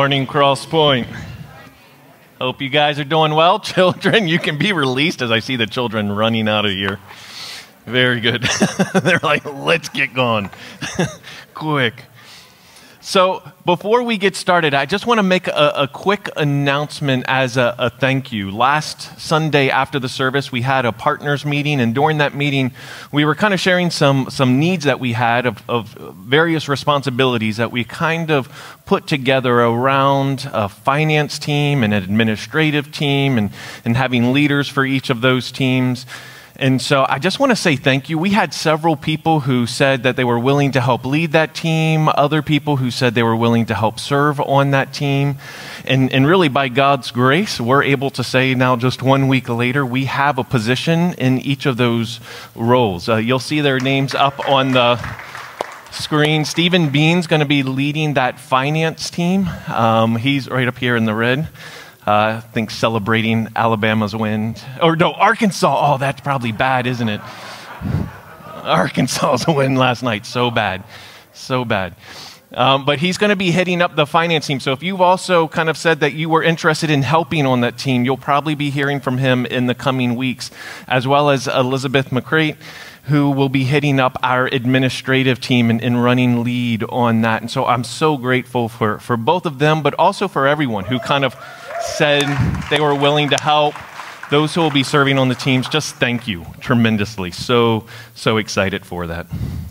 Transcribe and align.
morning, 0.00 0.26
Cross 0.26 0.64
Point. 0.64 1.06
Hope 2.40 2.62
you 2.62 2.70
guys 2.70 2.98
are 2.98 3.04
doing 3.04 3.34
well. 3.34 3.60
Children, 3.60 4.28
you 4.28 4.38
can 4.38 4.56
be 4.56 4.72
released 4.72 5.20
as 5.20 5.30
I 5.30 5.40
see 5.40 5.56
the 5.56 5.66
children 5.66 6.10
running 6.10 6.48
out 6.48 6.64
of 6.64 6.70
here. 6.70 6.98
Very 7.84 8.18
good. 8.18 8.42
They're 8.94 9.20
like, 9.22 9.44
let's 9.44 9.90
get 9.90 10.14
going. 10.14 10.48
Quick. 11.54 12.04
So, 13.10 13.42
before 13.66 14.04
we 14.04 14.18
get 14.18 14.36
started, 14.36 14.72
I 14.72 14.86
just 14.86 15.04
want 15.04 15.18
to 15.18 15.24
make 15.24 15.48
a, 15.48 15.72
a 15.74 15.88
quick 15.88 16.28
announcement 16.36 17.24
as 17.26 17.56
a, 17.56 17.74
a, 17.76 17.90
thank 17.90 18.30
you. 18.30 18.52
Last 18.52 19.18
Sunday 19.18 19.68
after 19.68 19.98
the 19.98 20.08
service, 20.08 20.52
we 20.52 20.60
had 20.60 20.84
a 20.84 20.92
partners 20.92 21.44
meeting, 21.44 21.80
and 21.80 21.92
during 21.92 22.18
that 22.18 22.36
meeting, 22.36 22.70
we 23.10 23.24
were 23.24 23.34
kind 23.34 23.52
of 23.52 23.58
sharing 23.58 23.90
some, 23.90 24.30
some 24.30 24.60
needs 24.60 24.84
that 24.84 25.00
we 25.00 25.14
had 25.14 25.44
of, 25.44 25.60
of 25.68 25.88
various 25.88 26.68
responsibilities 26.68 27.56
that 27.56 27.72
we 27.72 27.82
kind 27.82 28.30
of 28.30 28.48
put 28.86 29.08
together 29.08 29.58
around 29.58 30.48
a 30.52 30.68
finance 30.68 31.40
team, 31.40 31.82
and 31.82 31.92
an 31.92 32.04
administrative 32.04 32.92
team, 32.92 33.38
and, 33.38 33.50
and 33.84 33.96
having 33.96 34.32
leaders 34.32 34.68
for 34.68 34.84
each 34.84 35.10
of 35.10 35.20
those 35.20 35.50
teams. 35.50 36.06
And 36.56 36.80
so 36.80 37.06
I 37.08 37.18
just 37.18 37.38
want 37.40 37.50
to 37.50 37.56
say 37.56 37.76
thank 37.76 38.08
you. 38.10 38.18
We 38.18 38.30
had 38.30 38.52
several 38.52 38.96
people 38.96 39.40
who 39.40 39.66
said 39.66 40.02
that 40.02 40.16
they 40.16 40.24
were 40.24 40.38
willing 40.38 40.72
to 40.72 40.80
help 40.80 41.04
lead 41.06 41.32
that 41.32 41.54
team, 41.54 42.08
other 42.08 42.42
people 42.42 42.76
who 42.76 42.90
said 42.90 43.14
they 43.14 43.22
were 43.22 43.36
willing 43.36 43.66
to 43.66 43.74
help 43.74 43.98
serve 43.98 44.40
on 44.40 44.72
that 44.72 44.92
team. 44.92 45.36
And, 45.86 46.12
and 46.12 46.26
really, 46.26 46.48
by 46.48 46.68
God's 46.68 47.10
grace, 47.10 47.60
we're 47.60 47.82
able 47.82 48.10
to 48.10 48.22
say 48.22 48.54
now, 48.54 48.76
just 48.76 49.02
one 49.02 49.28
week 49.28 49.48
later, 49.48 49.86
we 49.86 50.04
have 50.04 50.38
a 50.38 50.44
position 50.44 51.14
in 51.14 51.38
each 51.38 51.66
of 51.66 51.76
those 51.76 52.20
roles. 52.54 53.08
Uh, 53.08 53.16
you'll 53.16 53.38
see 53.38 53.60
their 53.60 53.80
names 53.80 54.14
up 54.14 54.48
on 54.48 54.72
the 54.72 54.96
screen. 55.92 56.44
Stephen 56.44 56.90
Bean's 56.90 57.26
going 57.26 57.40
to 57.40 57.46
be 57.46 57.62
leading 57.62 58.14
that 58.14 58.38
finance 58.38 59.10
team. 59.10 59.48
Um, 59.68 60.16
he's 60.16 60.48
right 60.48 60.68
up 60.68 60.78
here 60.78 60.96
in 60.96 61.04
the 61.04 61.14
red. 61.14 61.48
Uh, 62.10 62.38
I 62.38 62.40
think 62.40 62.72
celebrating 62.72 63.46
Alabama's 63.54 64.16
win. 64.16 64.56
Or 64.82 64.96
no, 64.96 65.12
Arkansas. 65.12 65.94
Oh, 65.94 65.96
that's 65.96 66.20
probably 66.20 66.50
bad, 66.50 66.88
isn't 66.88 67.08
it? 67.08 67.20
Arkansas's 68.64 69.46
win 69.48 69.76
last 69.76 70.02
night. 70.02 70.26
So 70.26 70.50
bad. 70.50 70.82
So 71.34 71.64
bad. 71.64 71.94
Um, 72.52 72.84
but 72.84 72.98
he's 72.98 73.16
going 73.16 73.30
to 73.30 73.36
be 73.36 73.52
heading 73.52 73.80
up 73.80 73.94
the 73.94 74.06
finance 74.06 74.48
team. 74.48 74.58
So 74.58 74.72
if 74.72 74.82
you've 74.82 75.00
also 75.00 75.46
kind 75.46 75.68
of 75.68 75.76
said 75.76 76.00
that 76.00 76.14
you 76.14 76.28
were 76.28 76.42
interested 76.42 76.90
in 76.90 77.02
helping 77.02 77.46
on 77.46 77.60
that 77.60 77.78
team, 77.78 78.04
you'll 78.04 78.16
probably 78.16 78.56
be 78.56 78.70
hearing 78.70 78.98
from 78.98 79.18
him 79.18 79.46
in 79.46 79.66
the 79.68 79.74
coming 79.76 80.16
weeks, 80.16 80.50
as 80.88 81.06
well 81.06 81.30
as 81.30 81.46
Elizabeth 81.46 82.10
McCrate, 82.10 82.56
who 83.04 83.30
will 83.30 83.48
be 83.48 83.62
heading 83.62 84.00
up 84.00 84.18
our 84.24 84.46
administrative 84.46 85.40
team 85.40 85.70
and, 85.70 85.80
and 85.80 86.02
running 86.02 86.42
lead 86.42 86.82
on 86.88 87.20
that. 87.20 87.40
And 87.40 87.48
so 87.48 87.66
I'm 87.66 87.84
so 87.84 88.16
grateful 88.16 88.68
for, 88.68 88.98
for 88.98 89.16
both 89.16 89.46
of 89.46 89.60
them, 89.60 89.80
but 89.80 89.94
also 89.94 90.26
for 90.26 90.48
everyone 90.48 90.86
who 90.86 90.98
kind 90.98 91.24
of 91.24 91.36
said 91.82 92.24
they 92.70 92.80
were 92.80 92.94
willing 92.94 93.30
to 93.30 93.36
help. 93.40 93.74
Those 94.30 94.54
who 94.54 94.60
will 94.60 94.70
be 94.70 94.84
serving 94.84 95.18
on 95.18 95.28
the 95.28 95.34
teams, 95.34 95.68
just 95.68 95.96
thank 95.96 96.28
you 96.28 96.46
tremendously. 96.60 97.32
So, 97.32 97.86
so 98.14 98.36
excited 98.36 98.86
for 98.86 99.08
that. 99.08 99.26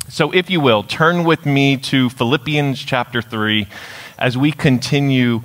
So, 0.09 0.31
if 0.31 0.49
you 0.49 0.59
will, 0.59 0.83
turn 0.83 1.23
with 1.23 1.45
me 1.45 1.77
to 1.77 2.09
Philippians 2.09 2.83
chapter 2.83 3.21
3 3.21 3.67
as 4.17 4.37
we 4.37 4.51
continue 4.51 5.43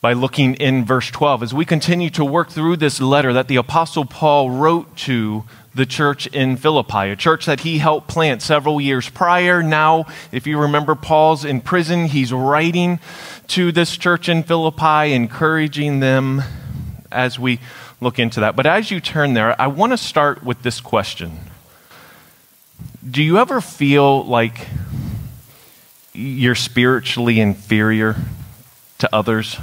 by 0.00 0.12
looking 0.12 0.54
in 0.54 0.84
verse 0.84 1.10
12. 1.10 1.42
As 1.42 1.54
we 1.54 1.64
continue 1.64 2.10
to 2.10 2.24
work 2.24 2.50
through 2.50 2.76
this 2.76 3.00
letter 3.00 3.32
that 3.32 3.48
the 3.48 3.56
Apostle 3.56 4.04
Paul 4.04 4.50
wrote 4.50 4.94
to 4.98 5.44
the 5.74 5.86
church 5.86 6.26
in 6.28 6.56
Philippi, 6.56 7.10
a 7.10 7.16
church 7.16 7.46
that 7.46 7.60
he 7.60 7.78
helped 7.78 8.08
plant 8.08 8.42
several 8.42 8.80
years 8.80 9.08
prior. 9.08 9.62
Now, 9.62 10.06
if 10.30 10.46
you 10.46 10.58
remember, 10.58 10.94
Paul's 10.94 11.44
in 11.44 11.60
prison. 11.60 12.06
He's 12.06 12.32
writing 12.32 13.00
to 13.48 13.72
this 13.72 13.96
church 13.96 14.28
in 14.28 14.42
Philippi, 14.42 15.12
encouraging 15.12 16.00
them 16.00 16.42
as 17.10 17.38
we 17.38 17.58
look 18.00 18.18
into 18.18 18.40
that. 18.40 18.56
But 18.56 18.66
as 18.66 18.90
you 18.90 19.00
turn 19.00 19.34
there, 19.34 19.60
I 19.60 19.66
want 19.66 19.92
to 19.92 19.96
start 19.96 20.44
with 20.44 20.62
this 20.62 20.80
question 20.80 21.38
Do 23.08 23.22
you 23.22 23.38
ever 23.38 23.60
feel 23.60 24.24
like 24.24 24.68
you're 26.12 26.54
spiritually 26.54 27.40
inferior 27.40 28.16
to 28.98 29.14
others? 29.14 29.58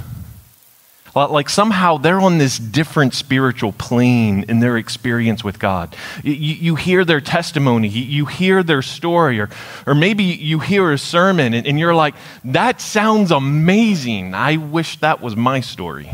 Like 1.14 1.50
somehow 1.50 1.98
they're 1.98 2.20
on 2.20 2.38
this 2.38 2.58
different 2.58 3.12
spiritual 3.12 3.72
plane 3.72 4.44
in 4.48 4.60
their 4.60 4.78
experience 4.78 5.44
with 5.44 5.58
God. 5.58 5.94
You, 6.22 6.32
you 6.32 6.74
hear 6.76 7.04
their 7.04 7.20
testimony, 7.20 7.88
you 7.88 8.24
hear 8.24 8.62
their 8.62 8.80
story, 8.80 9.38
or, 9.38 9.50
or 9.86 9.94
maybe 9.94 10.24
you 10.24 10.58
hear 10.58 10.90
a 10.90 10.98
sermon 10.98 11.52
and, 11.52 11.66
and 11.66 11.78
you're 11.78 11.94
like, 11.94 12.14
that 12.44 12.80
sounds 12.80 13.30
amazing. 13.30 14.32
I 14.32 14.56
wish 14.56 14.98
that 15.00 15.20
was 15.20 15.36
my 15.36 15.60
story. 15.60 16.10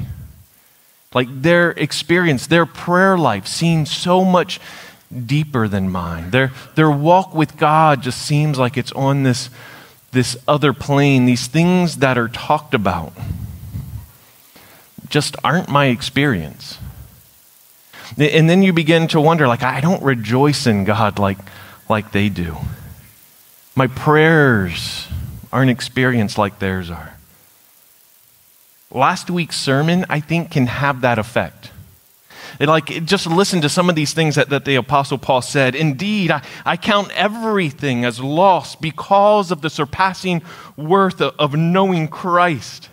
Like 1.15 1.29
their 1.31 1.71
experience, 1.71 2.49
their 2.49 2.67
prayer 2.67 3.17
life 3.17 3.47
seems 3.47 3.91
so 3.91 4.25
much 4.25 4.61
deeper 5.27 5.69
than 5.69 5.91
mine. 5.91 6.31
Their, 6.33 6.53
their 6.75 6.91
walk 6.91 7.35
with 7.35 7.57
God 7.57 8.03
just 8.03 8.21
seems 8.21 8.59
like 8.59 8.77
it's 8.77 8.93
on 8.93 9.23
this, 9.23 9.49
this 10.11 10.37
other 10.49 10.73
plane, 10.73 11.25
these 11.25 11.47
things 11.47 11.99
that 11.99 12.19
are 12.19 12.29
talked 12.29 12.75
about 12.75 13.13
just 15.09 15.37
aren't 15.43 15.69
my 15.69 15.87
experience. 15.87 16.79
And 18.17 18.49
then 18.49 18.63
you 18.63 18.73
begin 18.73 19.09
to 19.09 19.21
wonder, 19.21 19.47
like, 19.47 19.63
I 19.63 19.81
don't 19.81 20.03
rejoice 20.03 20.67
in 20.67 20.85
God 20.85 21.19
like, 21.19 21.39
like 21.89 22.13
they 22.13 22.29
do. 22.29 22.57
My 23.75 23.87
prayers 23.87 25.07
aren't 25.53 25.71
experienced 25.71 26.39
like 26.39 26.59
theirs 26.59 26.91
are. 26.91 27.15
Last 28.91 29.31
week's 29.31 29.57
sermon, 29.59 30.07
I 30.09 30.21
think, 30.21 30.51
can 30.51 30.67
have 30.67 31.03
that 31.03 31.19
effect. 31.19 31.71
It 32.59 32.67
like 32.67 33.05
just 33.05 33.27
listen 33.27 33.61
to 33.61 33.69
some 33.69 33.89
of 33.89 33.95
these 33.95 34.15
things 34.15 34.35
that, 34.35 34.49
that 34.49 34.65
the 34.65 34.75
apostle 34.77 35.19
paul 35.19 35.43
said 35.43 35.75
indeed 35.75 36.31
I, 36.31 36.43
I 36.65 36.77
count 36.77 37.13
everything 37.13 38.05
as 38.05 38.21
loss 38.21 38.75
because 38.75 39.53
of 39.53 39.61
the 39.61 39.71
surpassing 39.71 40.43
worth 40.77 41.21
of, 41.21 41.35
of 41.39 41.55
knowing 41.55 42.09
christ 42.09 42.89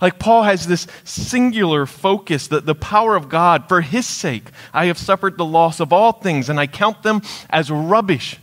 like 0.00 0.18
Paul 0.18 0.42
has 0.42 0.66
this 0.66 0.86
singular 1.04 1.86
focus 1.86 2.48
that 2.48 2.66
the 2.66 2.74
power 2.74 3.16
of 3.16 3.28
God, 3.28 3.68
for 3.68 3.80
his 3.80 4.06
sake, 4.06 4.44
I 4.72 4.86
have 4.86 4.98
suffered 4.98 5.36
the 5.36 5.44
loss 5.44 5.80
of 5.80 5.92
all 5.92 6.12
things 6.12 6.48
and 6.48 6.58
I 6.58 6.66
count 6.66 7.02
them 7.02 7.22
as 7.50 7.70
rubbish. 7.70 8.38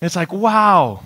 It's 0.00 0.16
like, 0.16 0.32
wow, 0.32 1.02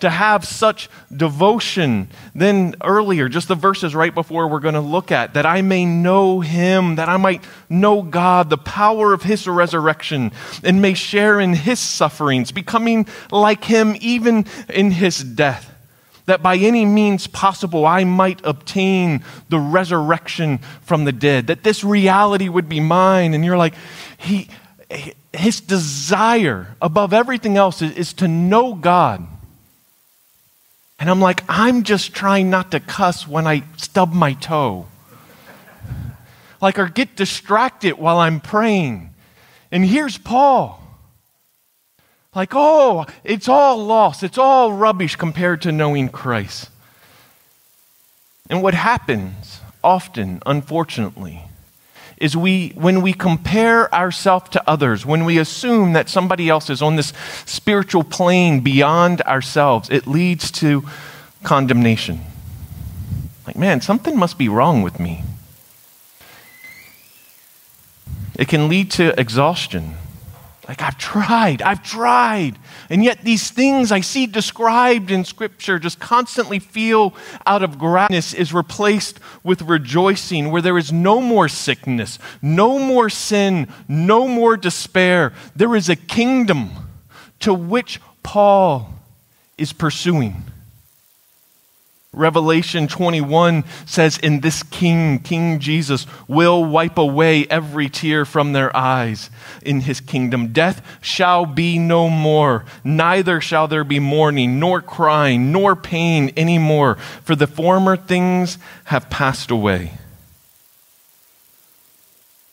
to 0.00 0.10
have 0.10 0.44
such 0.44 0.88
devotion. 1.14 2.08
Then 2.34 2.74
earlier, 2.82 3.28
just 3.28 3.48
the 3.48 3.54
verses 3.54 3.94
right 3.94 4.14
before 4.14 4.48
we're 4.48 4.60
going 4.60 4.74
to 4.74 4.80
look 4.80 5.12
at, 5.12 5.34
that 5.34 5.46
I 5.46 5.62
may 5.62 5.84
know 5.84 6.40
him, 6.40 6.96
that 6.96 7.08
I 7.08 7.16
might 7.16 7.44
know 7.68 8.02
God, 8.02 8.50
the 8.50 8.58
power 8.58 9.12
of 9.12 9.22
his 9.22 9.46
resurrection, 9.46 10.32
and 10.62 10.80
may 10.80 10.94
share 10.94 11.40
in 11.40 11.54
his 11.54 11.80
sufferings, 11.80 12.52
becoming 12.52 13.06
like 13.30 13.64
him 13.64 13.96
even 14.00 14.46
in 14.68 14.90
his 14.90 15.22
death 15.22 15.70
that 16.30 16.42
by 16.42 16.56
any 16.56 16.86
means 16.86 17.26
possible 17.26 17.84
I 17.84 18.04
might 18.04 18.40
obtain 18.44 19.22
the 19.48 19.58
resurrection 19.58 20.58
from 20.82 21.04
the 21.04 21.12
dead, 21.12 21.48
that 21.48 21.64
this 21.64 21.84
reality 21.84 22.48
would 22.48 22.68
be 22.68 22.80
mine. 22.80 23.34
And 23.34 23.44
you're 23.44 23.56
like, 23.56 23.74
he, 24.16 24.48
his 25.32 25.60
desire 25.60 26.76
above 26.80 27.12
everything 27.12 27.56
else 27.56 27.82
is, 27.82 27.92
is 27.92 28.12
to 28.14 28.28
know 28.28 28.74
God. 28.74 29.26
And 30.98 31.08
I'm 31.08 31.20
like, 31.20 31.42
I'm 31.48 31.82
just 31.82 32.14
trying 32.14 32.50
not 32.50 32.70
to 32.72 32.80
cuss 32.80 33.26
when 33.26 33.46
I 33.46 33.62
stub 33.76 34.12
my 34.12 34.34
toe. 34.34 34.86
Like, 36.60 36.78
or 36.78 36.88
get 36.88 37.16
distracted 37.16 37.94
while 37.94 38.18
I'm 38.18 38.38
praying. 38.38 39.14
And 39.72 39.84
here's 39.84 40.18
Paul. 40.18 40.79
Like, 42.34 42.50
oh, 42.54 43.06
it's 43.24 43.48
all 43.48 43.84
lost, 43.84 44.22
it's 44.22 44.38
all 44.38 44.72
rubbish 44.72 45.16
compared 45.16 45.62
to 45.62 45.72
knowing 45.72 46.08
Christ. 46.08 46.70
And 48.48 48.62
what 48.62 48.74
happens 48.74 49.60
often, 49.82 50.40
unfortunately, 50.46 51.42
is 52.16 52.36
we 52.36 52.68
when 52.74 53.00
we 53.00 53.12
compare 53.12 53.92
ourselves 53.94 54.50
to 54.50 54.62
others, 54.68 55.06
when 55.06 55.24
we 55.24 55.38
assume 55.38 55.94
that 55.94 56.08
somebody 56.08 56.48
else 56.48 56.68
is 56.68 56.82
on 56.82 56.96
this 56.96 57.12
spiritual 57.46 58.04
plane 58.04 58.60
beyond 58.60 59.22
ourselves, 59.22 59.88
it 59.90 60.06
leads 60.06 60.50
to 60.50 60.84
condemnation. 61.42 62.20
Like, 63.46 63.56
man, 63.56 63.80
something 63.80 64.18
must 64.18 64.38
be 64.38 64.48
wrong 64.48 64.82
with 64.82 65.00
me. 65.00 65.24
It 68.36 68.48
can 68.48 68.68
lead 68.68 68.90
to 68.92 69.18
exhaustion. 69.18 69.94
Like, 70.70 70.82
I've 70.82 70.98
tried, 70.98 71.62
I've 71.62 71.82
tried. 71.82 72.56
And 72.90 73.02
yet, 73.02 73.24
these 73.24 73.50
things 73.50 73.90
I 73.90 74.02
see 74.02 74.28
described 74.28 75.10
in 75.10 75.24
Scripture 75.24 75.80
just 75.80 75.98
constantly 75.98 76.60
feel 76.60 77.12
out 77.44 77.64
of 77.64 77.76
gladness 77.76 78.32
is 78.32 78.54
replaced 78.54 79.18
with 79.42 79.62
rejoicing, 79.62 80.52
where 80.52 80.62
there 80.62 80.78
is 80.78 80.92
no 80.92 81.20
more 81.20 81.48
sickness, 81.48 82.20
no 82.40 82.78
more 82.78 83.10
sin, 83.10 83.66
no 83.88 84.28
more 84.28 84.56
despair. 84.56 85.32
There 85.56 85.74
is 85.74 85.88
a 85.88 85.96
kingdom 85.96 86.70
to 87.40 87.52
which 87.52 88.00
Paul 88.22 88.94
is 89.58 89.72
pursuing. 89.72 90.44
Revelation 92.12 92.88
21 92.88 93.62
says, 93.86 94.18
In 94.18 94.40
this 94.40 94.64
King, 94.64 95.20
King 95.20 95.60
Jesus, 95.60 96.06
will 96.26 96.64
wipe 96.64 96.98
away 96.98 97.46
every 97.46 97.88
tear 97.88 98.24
from 98.24 98.52
their 98.52 98.76
eyes 98.76 99.30
in 99.62 99.82
his 99.82 100.00
kingdom. 100.00 100.52
Death 100.52 100.84
shall 101.00 101.46
be 101.46 101.78
no 101.78 102.08
more, 102.08 102.64
neither 102.82 103.40
shall 103.40 103.68
there 103.68 103.84
be 103.84 104.00
mourning, 104.00 104.58
nor 104.58 104.82
crying, 104.82 105.52
nor 105.52 105.76
pain 105.76 106.32
anymore, 106.36 106.96
for 107.22 107.36
the 107.36 107.46
former 107.46 107.96
things 107.96 108.58
have 108.86 109.08
passed 109.08 109.52
away. 109.52 109.92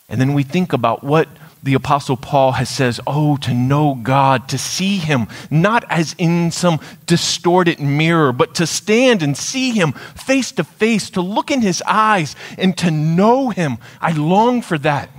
And 0.08 0.20
then 0.20 0.34
we 0.34 0.44
think 0.44 0.72
about 0.72 1.02
what 1.02 1.28
the 1.62 1.74
apostle 1.74 2.16
paul 2.16 2.52
has 2.52 2.68
says 2.68 3.00
oh 3.06 3.36
to 3.36 3.52
know 3.52 3.94
god 4.02 4.48
to 4.48 4.58
see 4.58 4.98
him 4.98 5.26
not 5.50 5.84
as 5.90 6.14
in 6.18 6.50
some 6.50 6.80
distorted 7.06 7.80
mirror 7.80 8.32
but 8.32 8.54
to 8.54 8.66
stand 8.66 9.22
and 9.22 9.36
see 9.36 9.70
him 9.70 9.92
face 9.92 10.52
to 10.52 10.64
face 10.64 11.10
to 11.10 11.20
look 11.20 11.50
in 11.50 11.60
his 11.60 11.82
eyes 11.86 12.36
and 12.56 12.76
to 12.78 12.90
know 12.90 13.50
him. 13.50 13.78
I 14.00 14.12
long 14.12 14.62
for 14.62 14.78
that. 14.78 15.10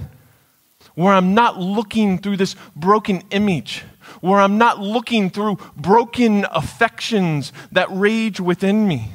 Where 0.96 1.14
i'm 1.14 1.34
not 1.34 1.58
looking 1.58 2.18
through 2.18 2.38
this 2.38 2.56
broken 2.76 3.24
image 3.32 3.84
where 4.20 4.42
i'm 4.42 4.58
not 4.58 4.80
looking 4.80 5.30
through 5.30 5.58
broken 5.78 6.46
affections 6.52 7.54
that 7.72 7.88
rage 7.90 8.40
within 8.42 8.86
me 8.86 9.14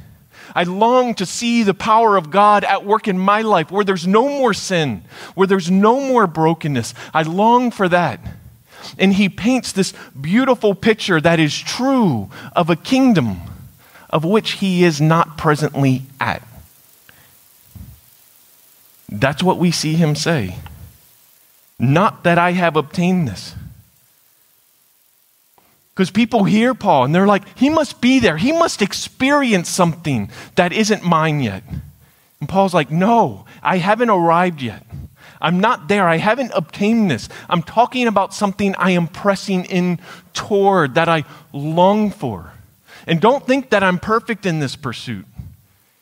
I 0.55 0.63
long 0.63 1.15
to 1.17 1.27
see 1.27 1.63
the 1.63 1.75
power 1.75 2.17
of 2.17 2.31
God 2.31 2.65
at 2.65 2.85
work 2.85 3.09
in 3.09 3.19
my 3.19 3.43
life 3.43 3.71
where 3.71 3.85
there's 3.85 4.07
no 4.07 4.29
more 4.29 4.55
sin, 4.55 5.03
where 5.35 5.47
there's 5.47 5.71
no 5.71 6.01
more 6.01 6.27
brokenness. 6.27 6.95
I 7.13 7.23
long 7.23 7.71
for 7.71 7.89
that. 7.89 8.21
And 8.99 9.15
he 9.15 9.29
paints 9.29 9.73
this 9.73 9.93
beautiful 10.19 10.75
picture 10.75 11.21
that 11.21 11.41
is 11.41 11.59
true 11.59 12.31
of 12.55 12.71
a 12.71 12.77
kingdom 12.77 13.41
of 14.11 14.25
which 14.25 14.53
he 14.53 14.85
is 14.85 15.01
not 15.01 15.37
presently 15.37 16.03
at. 16.21 16.47
That's 19.09 19.43
what 19.43 19.59
we 19.59 19.71
see 19.71 19.95
him 19.95 20.15
say. 20.15 20.59
Not 21.79 22.23
that 22.23 22.39
I 22.39 22.53
have 22.53 22.77
obtained 22.77 23.27
this. 23.27 23.55
Because 25.95 26.11
people 26.11 26.43
hear 26.43 26.75
Paul 26.75 27.05
and 27.05 27.15
they're 27.15 27.27
like, 27.27 27.45
he 27.57 27.71
must 27.71 28.01
be 28.01 28.19
there. 28.19 28.37
He 28.37 28.51
must 28.51 28.83
experience 28.83 29.69
something 29.69 30.29
that 30.57 30.73
isn't 30.73 31.05
mine 31.05 31.41
yet. 31.41 31.63
And 32.41 32.49
Paul's 32.49 32.75
like, 32.75 32.91
no, 32.91 33.45
I 33.63 33.79
haven't 33.79 34.11
arrived 34.11 34.61
yet. 34.61 34.85
I'm 35.41 35.61
not 35.61 35.89
there. 35.89 36.09
I 36.09 36.17
haven't 36.17 36.53
obtained 36.55 37.11
this. 37.11 37.29
I'm 37.49 37.63
talking 37.63 38.09
about 38.09 38.35
something 38.35 38.75
I 38.77 38.91
am 38.91 39.07
pressing 39.07 39.67
in 39.67 40.01
toward 40.33 40.97
that 40.97 41.09
I 41.09 41.25
long 41.53 42.11
for. 42.11 42.53
And 43.07 43.21
don't 43.21 43.47
think 43.47 43.71
that 43.71 43.85
I'm 43.85 43.99
perfect 43.99 44.47
in 44.47 44.59
this 44.59 44.75
pursuit. 44.75 45.27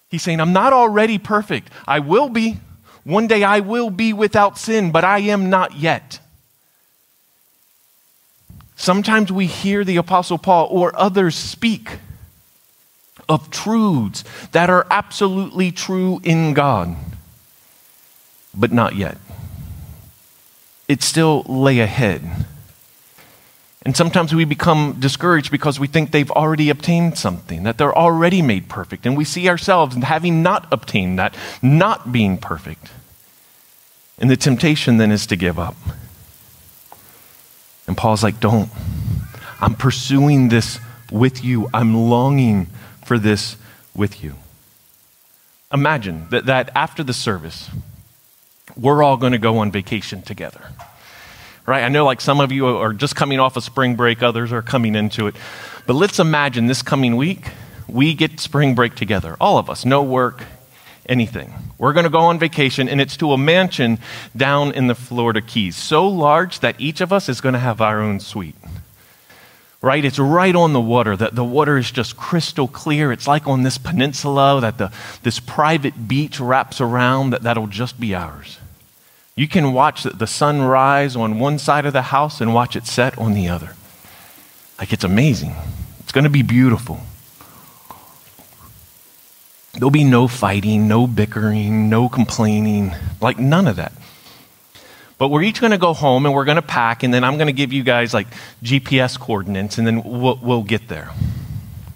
He's 0.09 0.23
saying, 0.23 0.41
I'm 0.41 0.53
not 0.53 0.73
already 0.73 1.19
perfect. 1.19 1.71
I 1.87 1.99
will 1.99 2.29
be. 2.29 2.61
One 3.05 3.27
day 3.27 3.43
I 3.43 3.61
will 3.61 3.91
be 3.91 4.13
without 4.13 4.59
sin, 4.59 4.93
but 4.93 5.05
I 5.05 5.19
am 5.19 5.51
not 5.51 5.77
yet. 5.77 6.21
Sometimes 8.83 9.31
we 9.31 9.47
hear 9.47 9.85
the 9.85 9.97
Apostle 9.97 10.39
Paul 10.39 10.67
or 10.69 10.91
others 10.99 11.37
speak 11.37 11.99
of 13.29 13.49
truths 13.49 14.25
that 14.51 14.69
are 14.69 14.89
absolutely 14.91 15.71
true 15.71 16.21
in 16.25 16.53
God, 16.53 16.97
but 18.53 18.73
not 18.73 18.97
yet. 18.97 19.19
It 20.89 21.01
still 21.01 21.45
lay 21.45 21.79
ahead. 21.79 22.29
And 23.83 23.97
sometimes 23.97 24.35
we 24.35 24.45
become 24.45 24.97
discouraged 24.99 25.53
because 25.53 25.79
we 25.79 25.87
think 25.87 26.11
they've 26.11 26.33
already 26.33 26.69
obtained 26.69 27.17
something, 27.17 27.63
that 27.63 27.79
they're 27.79 27.97
already 27.97 28.43
made 28.43 28.69
perfect. 28.69 29.07
And 29.07 29.17
we 29.17 29.25
see 29.25 29.49
ourselves 29.49 29.95
having 29.95 30.43
not 30.43 30.67
obtained 30.73 31.21
that, 31.21 31.37
not 31.63 32.11
being 32.11 32.37
perfect. 32.37 32.91
And 34.19 34.29
the 34.29 34.37
temptation 34.37 34.97
then 34.97 35.13
is 35.13 35.25
to 35.29 35.37
give 35.37 35.57
up. 35.57 35.77
And 37.87 37.97
Paul's 37.97 38.23
like, 38.23 38.41
don't. 38.41 38.71
I'm 39.61 39.75
pursuing 39.75 40.49
this 40.49 40.79
with 41.11 41.45
you. 41.45 41.69
I'm 41.73 41.95
longing 41.95 42.67
for 43.05 43.19
this 43.19 43.57
with 43.95 44.23
you. 44.23 44.37
Imagine 45.73 46.27
that, 46.31 46.47
that 46.47 46.71
after 46.75 47.03
the 47.03 47.13
service, 47.13 47.71
we're 48.77 49.03
all 49.03 49.17
going 49.17 49.33
to 49.33 49.39
go 49.39 49.59
on 49.59 49.71
vacation 49.71 50.23
together. 50.23 50.61
Right? 51.67 51.85
I 51.85 51.89
know 51.89 52.05
like 52.05 52.21
some 52.21 52.41
of 52.41 52.51
you 52.51 52.67
are 52.67 52.93
just 52.93 53.15
coming 53.15 53.39
off 53.39 53.57
of 53.57 53.63
spring 53.63 53.95
break, 53.95 54.23
others 54.23 54.53
are 54.53 54.63
coming 54.63 54.95
into 54.95 55.29
it. 55.29 55.37
But 55.87 55.95
let's 55.95 56.19
imagine 56.19 56.67
this 56.67 56.83
coming 56.83 57.17
week, 57.17 57.51
we 57.89 58.15
get 58.15 58.41
spring 58.41 58.75
break 58.75 58.95
together. 58.95 59.37
All 59.41 59.59
of 59.59 59.71
us, 59.71 59.85
no 59.85 60.03
work, 60.03 60.45
anything. 61.07 61.53
We're 61.79 61.93
going 61.93 62.05
to 62.05 62.11
go 62.11 62.21
on 62.21 62.39
vacation, 62.39 62.89
and 62.89 63.01
it's 63.01 63.17
to 63.19 63.33
a 63.33 63.39
mansion 63.39 63.99
down 64.37 64.73
in 64.73 64.87
the 64.87 64.95
Florida 64.95 65.41
Keys, 65.41 65.77
so 65.77 66.07
large 66.07 66.61
that 66.61 66.81
each 66.81 67.01
of 67.01 67.13
us 67.13 67.29
is 67.29 67.41
going 67.41 67.55
to 67.55 67.59
have 67.59 67.81
our 67.81 68.01
own 68.01 68.21
suite. 68.21 68.57
Right? 69.81 70.05
It's 70.05 70.19
right 70.19 70.55
on 70.55 70.73
the 70.73 70.81
water. 70.81 71.17
That 71.17 71.35
the 71.35 71.45
water 71.45 71.77
is 71.77 71.91
just 71.91 72.17
crystal 72.17 72.69
clear. 72.69 73.11
It's 73.11 73.27
like 73.27 73.49
on 73.49 73.65
this 73.65 73.79
peninsula 73.79 74.61
that 74.61 74.79
the, 74.79 74.93
this 75.25 75.41
private 75.41 76.07
beach 76.07 76.39
wraps 76.39 76.81
around 76.81 77.31
that 77.31 77.43
that'll 77.43 77.67
just 77.67 77.99
be 77.99 78.15
ours. 78.15 78.59
You 79.35 79.49
can 79.49 79.73
watch 79.73 80.05
the 80.05 80.27
sun 80.27 80.63
rise 80.63 81.17
on 81.17 81.41
one 81.41 81.59
side 81.59 81.85
of 81.85 81.93
the 81.93 82.03
house 82.03 82.41
and 82.41 82.55
watch 82.55 82.77
it 82.77 82.87
set 82.87 83.19
on 83.19 83.35
the 83.35 83.49
other. 83.49 83.75
Like 84.79 84.93
it's 84.93 85.05
amazing. 85.05 85.55
It's 86.01 86.13
going 86.13 86.25
to 86.25 86.31
be 86.31 86.43
beautiful. 86.43 87.01
There'll 89.75 89.91
be 89.91 90.05
no 90.05 90.29
fighting, 90.29 90.87
no 90.87 91.07
bickering, 91.07 91.89
no 91.89 92.09
complaining, 92.09 92.95
like 93.21 93.39
none 93.39 93.67
of 93.67 93.77
that. 93.77 93.93
But 95.17 95.29
we're 95.29 95.43
each 95.43 95.61
going 95.61 95.71
to 95.71 95.79
go 95.79 95.95
home 95.95 96.27
and 96.27 96.35
we're 96.35 96.45
going 96.45 96.57
to 96.57 96.63
pack, 96.63 97.03
and 97.03 97.15
then 97.15 97.25
I'm 97.25 97.37
going 97.37 97.47
to 97.47 97.55
give 97.55 97.73
you 97.73 97.83
guys 97.83 98.13
like 98.13 98.27
GPS 98.63 99.19
coordinates, 99.19 99.79
and 99.79 99.87
then 99.87 100.03
we'll, 100.03 100.39
we'll 100.43 100.63
get 100.63 100.89
there. 100.89 101.11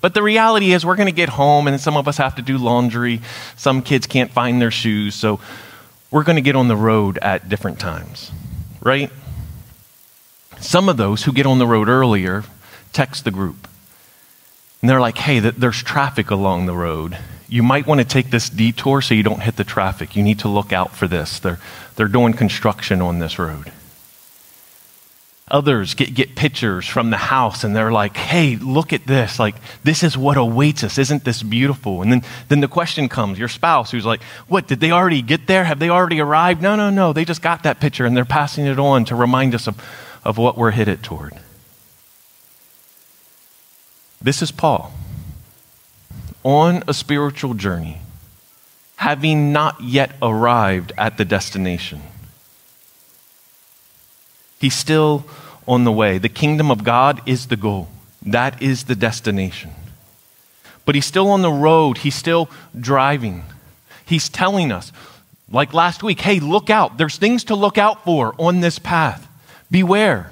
But 0.00 0.14
the 0.14 0.22
reality 0.22 0.72
is, 0.72 0.86
we're 0.86 0.96
going 0.96 1.08
to 1.08 1.12
get 1.12 1.28
home, 1.28 1.66
and 1.66 1.80
some 1.80 1.96
of 1.96 2.08
us 2.08 2.16
have 2.18 2.36
to 2.36 2.42
do 2.42 2.56
laundry. 2.56 3.20
Some 3.56 3.82
kids 3.82 4.06
can't 4.06 4.30
find 4.30 4.62
their 4.62 4.70
shoes, 4.70 5.14
so 5.14 5.40
we're 6.10 6.22
going 6.22 6.36
to 6.36 6.42
get 6.42 6.56
on 6.56 6.68
the 6.68 6.76
road 6.76 7.18
at 7.18 7.48
different 7.48 7.78
times, 7.78 8.30
right? 8.80 9.10
Some 10.60 10.88
of 10.88 10.96
those 10.96 11.24
who 11.24 11.32
get 11.32 11.44
on 11.44 11.58
the 11.58 11.66
road 11.66 11.88
earlier 11.88 12.44
text 12.92 13.24
the 13.24 13.30
group. 13.30 13.68
And 14.80 14.88
they're 14.88 15.00
like, 15.00 15.18
hey, 15.18 15.40
there's 15.40 15.82
traffic 15.82 16.30
along 16.30 16.66
the 16.66 16.74
road 16.74 17.18
you 17.48 17.62
might 17.62 17.86
want 17.86 18.00
to 18.00 18.06
take 18.06 18.30
this 18.30 18.50
detour 18.50 19.00
so 19.00 19.14
you 19.14 19.22
don't 19.22 19.42
hit 19.42 19.56
the 19.56 19.64
traffic. 19.64 20.16
You 20.16 20.22
need 20.22 20.40
to 20.40 20.48
look 20.48 20.72
out 20.72 20.92
for 20.92 21.06
this. 21.06 21.38
They're, 21.38 21.58
they're 21.94 22.08
doing 22.08 22.32
construction 22.32 23.00
on 23.00 23.18
this 23.18 23.38
road. 23.38 23.72
Others 25.48 25.94
get, 25.94 26.12
get 26.12 26.34
pictures 26.34 26.88
from 26.88 27.10
the 27.10 27.16
house 27.16 27.62
and 27.62 27.74
they're 27.74 27.92
like, 27.92 28.16
hey, 28.16 28.56
look 28.56 28.92
at 28.92 29.06
this. 29.06 29.38
Like, 29.38 29.54
this 29.84 30.02
is 30.02 30.18
what 30.18 30.36
awaits 30.36 30.82
us. 30.82 30.98
Isn't 30.98 31.24
this 31.24 31.40
beautiful? 31.40 32.02
And 32.02 32.10
then, 32.10 32.22
then 32.48 32.58
the 32.58 32.66
question 32.66 33.08
comes 33.08 33.38
your 33.38 33.46
spouse 33.46 33.92
who's 33.92 34.04
like, 34.04 34.22
what, 34.48 34.66
did 34.66 34.80
they 34.80 34.90
already 34.90 35.22
get 35.22 35.46
there? 35.46 35.62
Have 35.62 35.78
they 35.78 35.88
already 35.88 36.20
arrived? 36.20 36.62
No, 36.62 36.74
no, 36.74 36.90
no. 36.90 37.12
They 37.12 37.24
just 37.24 37.42
got 37.42 37.62
that 37.62 37.78
picture 37.78 38.04
and 38.04 38.16
they're 38.16 38.24
passing 38.24 38.66
it 38.66 38.80
on 38.80 39.04
to 39.04 39.14
remind 39.14 39.54
us 39.54 39.68
of, 39.68 39.80
of 40.24 40.36
what 40.36 40.58
we're 40.58 40.72
headed 40.72 41.04
toward. 41.04 41.34
This 44.20 44.42
is 44.42 44.50
Paul 44.50 44.92
on 46.46 46.80
a 46.86 46.94
spiritual 46.94 47.54
journey, 47.54 47.98
having 48.94 49.52
not 49.52 49.80
yet 49.80 50.12
arrived 50.22 50.92
at 50.96 51.18
the 51.18 51.24
destination. 51.24 52.00
He's 54.60 54.76
still 54.76 55.24
on 55.66 55.82
the 55.82 55.90
way. 55.90 56.18
The 56.18 56.28
kingdom 56.28 56.70
of 56.70 56.84
God 56.84 57.20
is 57.26 57.48
the 57.48 57.56
goal, 57.56 57.88
that 58.22 58.62
is 58.62 58.84
the 58.84 58.94
destination. 58.94 59.72
But 60.84 60.94
he's 60.94 61.04
still 61.04 61.30
on 61.30 61.42
the 61.42 61.50
road, 61.50 61.98
he's 61.98 62.14
still 62.14 62.48
driving. 62.78 63.42
He's 64.04 64.28
telling 64.28 64.70
us, 64.70 64.92
like 65.50 65.74
last 65.74 66.04
week, 66.04 66.20
hey, 66.20 66.38
look 66.38 66.70
out. 66.70 66.96
There's 66.96 67.16
things 67.16 67.42
to 67.44 67.56
look 67.56 67.76
out 67.76 68.04
for 68.04 68.36
on 68.38 68.60
this 68.60 68.78
path. 68.78 69.26
Beware 69.68 70.30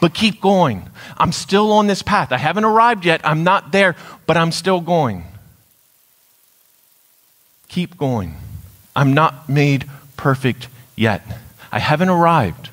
but 0.00 0.14
keep 0.14 0.40
going. 0.40 0.88
I'm 1.16 1.32
still 1.32 1.72
on 1.72 1.86
this 1.86 2.02
path. 2.02 2.32
I 2.32 2.38
haven't 2.38 2.64
arrived 2.64 3.04
yet. 3.04 3.20
I'm 3.24 3.44
not 3.44 3.72
there, 3.72 3.96
but 4.26 4.36
I'm 4.36 4.52
still 4.52 4.80
going. 4.80 5.24
Keep 7.68 7.96
going. 7.96 8.36
I'm 8.94 9.14
not 9.14 9.48
made 9.48 9.88
perfect 10.16 10.68
yet. 10.96 11.22
I 11.72 11.78
haven't 11.78 12.08
arrived. 12.08 12.70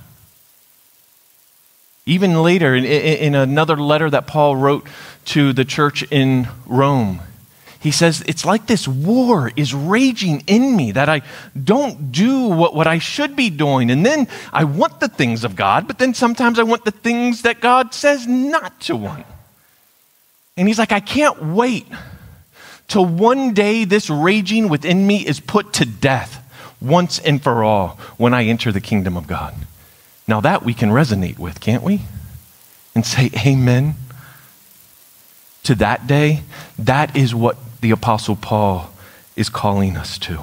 Even 2.06 2.42
later, 2.42 2.76
in, 2.76 2.86
in, 2.86 3.36
another 3.36 3.78
letter 3.78 4.10
that 4.10 4.28
Paul 4.28 4.56
wrote 4.56 4.88
to 5.26 5.54
the 5.54 5.66
church 5.66 6.04
in 6.12 6.48
Rome, 6.66 7.22
he 7.82 7.90
says, 7.90 8.24
It's 8.28 8.46
like 8.46 8.68
this 8.68 8.88
war 8.88 9.52
is 9.56 9.74
raging 9.74 10.44
in 10.46 10.78
me 10.78 10.92
that 10.92 11.10
I 11.10 11.24
don't 11.62 12.12
do 12.12 12.48
what, 12.48 12.76
what 12.76 12.86
I 12.86 13.00
should 13.00 13.36
be 13.36 13.50
doing. 13.50 13.90
And 13.90 14.06
then 14.06 14.28
I 14.54 14.66
want 14.66 15.00
the 15.00 15.08
things 15.08 15.44
of 15.44 15.56
God, 15.56 15.88
but 15.88 15.98
then 15.98 16.14
sometimes 16.14 16.60
I 16.60 16.64
want 16.64 16.86
the 16.86 16.92
things 16.92 17.42
that 17.42 17.60
God 17.60 17.96
says 17.96 18.28
not 18.28 18.80
to 18.82 18.96
want. 18.96 19.26
And 20.56 20.68
he's 20.68 20.78
like, 20.78 20.92
I 20.92 21.00
can't 21.00 21.42
wait 21.42 21.88
till 22.88 23.06
one 23.06 23.56
day 23.56 23.84
this 23.84 24.12
raging 24.12 24.70
within 24.70 25.08
me 25.08 25.26
is 25.26 25.40
put 25.40 25.74
to 25.74 25.86
death 25.86 26.38
once 26.80 27.18
and 27.18 27.42
for 27.42 27.64
all 27.64 28.00
when 28.18 28.34
I 28.34 28.46
enter 28.46 28.72
the 28.72 28.82
kingdom 28.82 29.18
of 29.18 29.26
God. 29.26 29.56
Now, 30.28 30.40
that 30.42 30.64
we 30.64 30.76
can 30.76 30.90
resonate 30.90 31.40
with, 31.40 31.60
can't 31.60 31.82
we? 31.82 32.02
And 32.94 33.04
say, 33.04 33.32
Amen. 33.44 33.96
To 35.64 35.76
that 35.76 36.06
day, 36.06 36.42
that 36.78 37.16
is 37.16 37.34
what 37.34 37.58
the 37.82 37.92
Apostle 37.92 38.36
Paul 38.36 38.92
is 39.36 39.50
calling 39.50 39.98
us 39.98 40.18
to. 40.20 40.40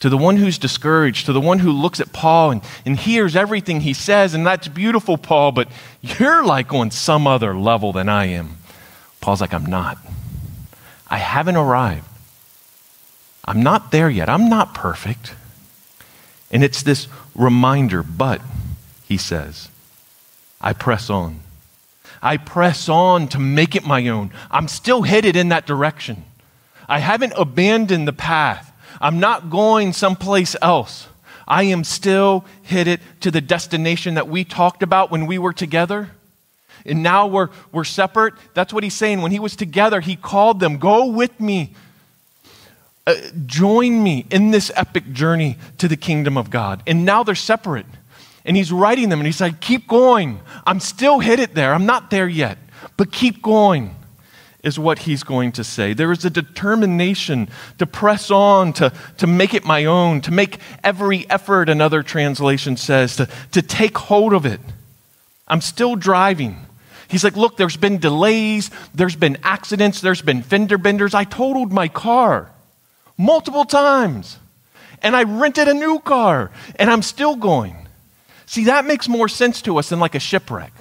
To 0.00 0.08
the 0.08 0.16
one 0.16 0.36
who's 0.36 0.58
discouraged, 0.58 1.26
to 1.26 1.32
the 1.32 1.40
one 1.40 1.60
who 1.60 1.72
looks 1.72 2.00
at 2.00 2.12
Paul 2.12 2.50
and, 2.50 2.62
and 2.84 2.98
hears 2.98 3.36
everything 3.36 3.80
he 3.80 3.94
says, 3.94 4.34
and 4.34 4.46
that's 4.46 4.68
beautiful, 4.68 5.16
Paul, 5.16 5.52
but 5.52 5.68
you're 6.02 6.44
like 6.44 6.72
on 6.72 6.90
some 6.90 7.26
other 7.26 7.54
level 7.54 7.92
than 7.92 8.08
I 8.08 8.26
am. 8.26 8.58
Paul's 9.20 9.40
like, 9.40 9.54
I'm 9.54 9.66
not. 9.66 9.98
I 11.08 11.16
haven't 11.16 11.56
arrived. 11.56 12.06
I'm 13.44 13.62
not 13.62 13.92
there 13.92 14.10
yet. 14.10 14.28
I'm 14.28 14.48
not 14.48 14.74
perfect. 14.74 15.34
And 16.50 16.62
it's 16.62 16.82
this 16.82 17.08
reminder, 17.34 18.02
but, 18.02 18.40
he 19.06 19.16
says, 19.16 19.68
I 20.60 20.72
press 20.72 21.08
on. 21.10 21.40
I 22.24 22.38
press 22.38 22.88
on 22.88 23.28
to 23.28 23.38
make 23.38 23.76
it 23.76 23.86
my 23.86 24.08
own. 24.08 24.32
I'm 24.50 24.66
still 24.66 25.02
headed 25.02 25.36
in 25.36 25.50
that 25.50 25.66
direction. 25.66 26.24
I 26.88 26.98
haven't 26.98 27.34
abandoned 27.36 28.08
the 28.08 28.14
path. 28.14 28.72
I'm 28.98 29.20
not 29.20 29.50
going 29.50 29.92
someplace 29.92 30.56
else. 30.62 31.06
I 31.46 31.64
am 31.64 31.84
still 31.84 32.46
headed 32.62 33.00
to 33.20 33.30
the 33.30 33.42
destination 33.42 34.14
that 34.14 34.26
we 34.26 34.42
talked 34.42 34.82
about 34.82 35.10
when 35.10 35.26
we 35.26 35.36
were 35.36 35.52
together. 35.52 36.12
And 36.86 37.02
now 37.02 37.26
we're, 37.26 37.50
we're 37.72 37.84
separate. 37.84 38.32
That's 38.54 38.72
what 38.72 38.82
he's 38.84 38.94
saying. 38.94 39.20
When 39.20 39.30
he 39.30 39.38
was 39.38 39.54
together, 39.54 40.00
he 40.00 40.16
called 40.16 40.60
them, 40.60 40.78
Go 40.78 41.06
with 41.06 41.38
me. 41.38 41.74
Uh, 43.06 43.16
join 43.44 44.02
me 44.02 44.24
in 44.30 44.50
this 44.50 44.72
epic 44.74 45.12
journey 45.12 45.58
to 45.76 45.88
the 45.88 45.96
kingdom 45.96 46.38
of 46.38 46.48
God. 46.48 46.82
And 46.86 47.04
now 47.04 47.22
they're 47.22 47.34
separate. 47.34 47.84
And 48.44 48.56
he's 48.56 48.70
writing 48.70 49.08
them 49.08 49.20
and 49.20 49.26
he's 49.26 49.40
like, 49.40 49.60
Keep 49.60 49.88
going. 49.88 50.40
I'm 50.66 50.80
still 50.80 51.20
headed 51.20 51.54
there. 51.54 51.72
I'm 51.72 51.86
not 51.86 52.10
there 52.10 52.28
yet, 52.28 52.58
but 52.96 53.12
keep 53.12 53.42
going 53.42 53.96
is 54.62 54.78
what 54.78 55.00
he's 55.00 55.22
going 55.22 55.52
to 55.52 55.62
say. 55.62 55.92
There 55.92 56.10
is 56.10 56.24
a 56.24 56.30
determination 56.30 57.48
to 57.78 57.86
press 57.86 58.30
on, 58.30 58.72
to, 58.74 58.92
to 59.18 59.26
make 59.26 59.52
it 59.52 59.64
my 59.64 59.84
own, 59.84 60.22
to 60.22 60.32
make 60.32 60.58
every 60.82 61.28
effort, 61.28 61.68
another 61.68 62.02
translation 62.02 62.78
says, 62.78 63.16
to, 63.16 63.28
to 63.52 63.60
take 63.60 63.96
hold 63.98 64.32
of 64.32 64.46
it. 64.46 64.60
I'm 65.46 65.60
still 65.60 65.96
driving. 65.96 66.56
He's 67.08 67.22
like, 67.22 67.36
Look, 67.36 67.56
there's 67.56 67.76
been 67.76 67.98
delays, 67.98 68.70
there's 68.94 69.16
been 69.16 69.36
accidents, 69.42 70.00
there's 70.00 70.22
been 70.22 70.42
fender 70.42 70.78
benders. 70.78 71.14
I 71.14 71.24
totaled 71.24 71.72
my 71.72 71.88
car 71.88 72.50
multiple 73.16 73.64
times, 73.64 74.38
and 75.02 75.14
I 75.14 75.22
rented 75.22 75.68
a 75.68 75.74
new 75.74 75.98
car, 75.98 76.50
and 76.76 76.90
I'm 76.90 77.02
still 77.02 77.36
going. 77.36 77.83
See, 78.46 78.64
that 78.64 78.84
makes 78.84 79.08
more 79.08 79.28
sense 79.28 79.62
to 79.62 79.78
us 79.78 79.88
than 79.88 80.00
like 80.00 80.14
a 80.14 80.20
shipwreck 80.20 80.72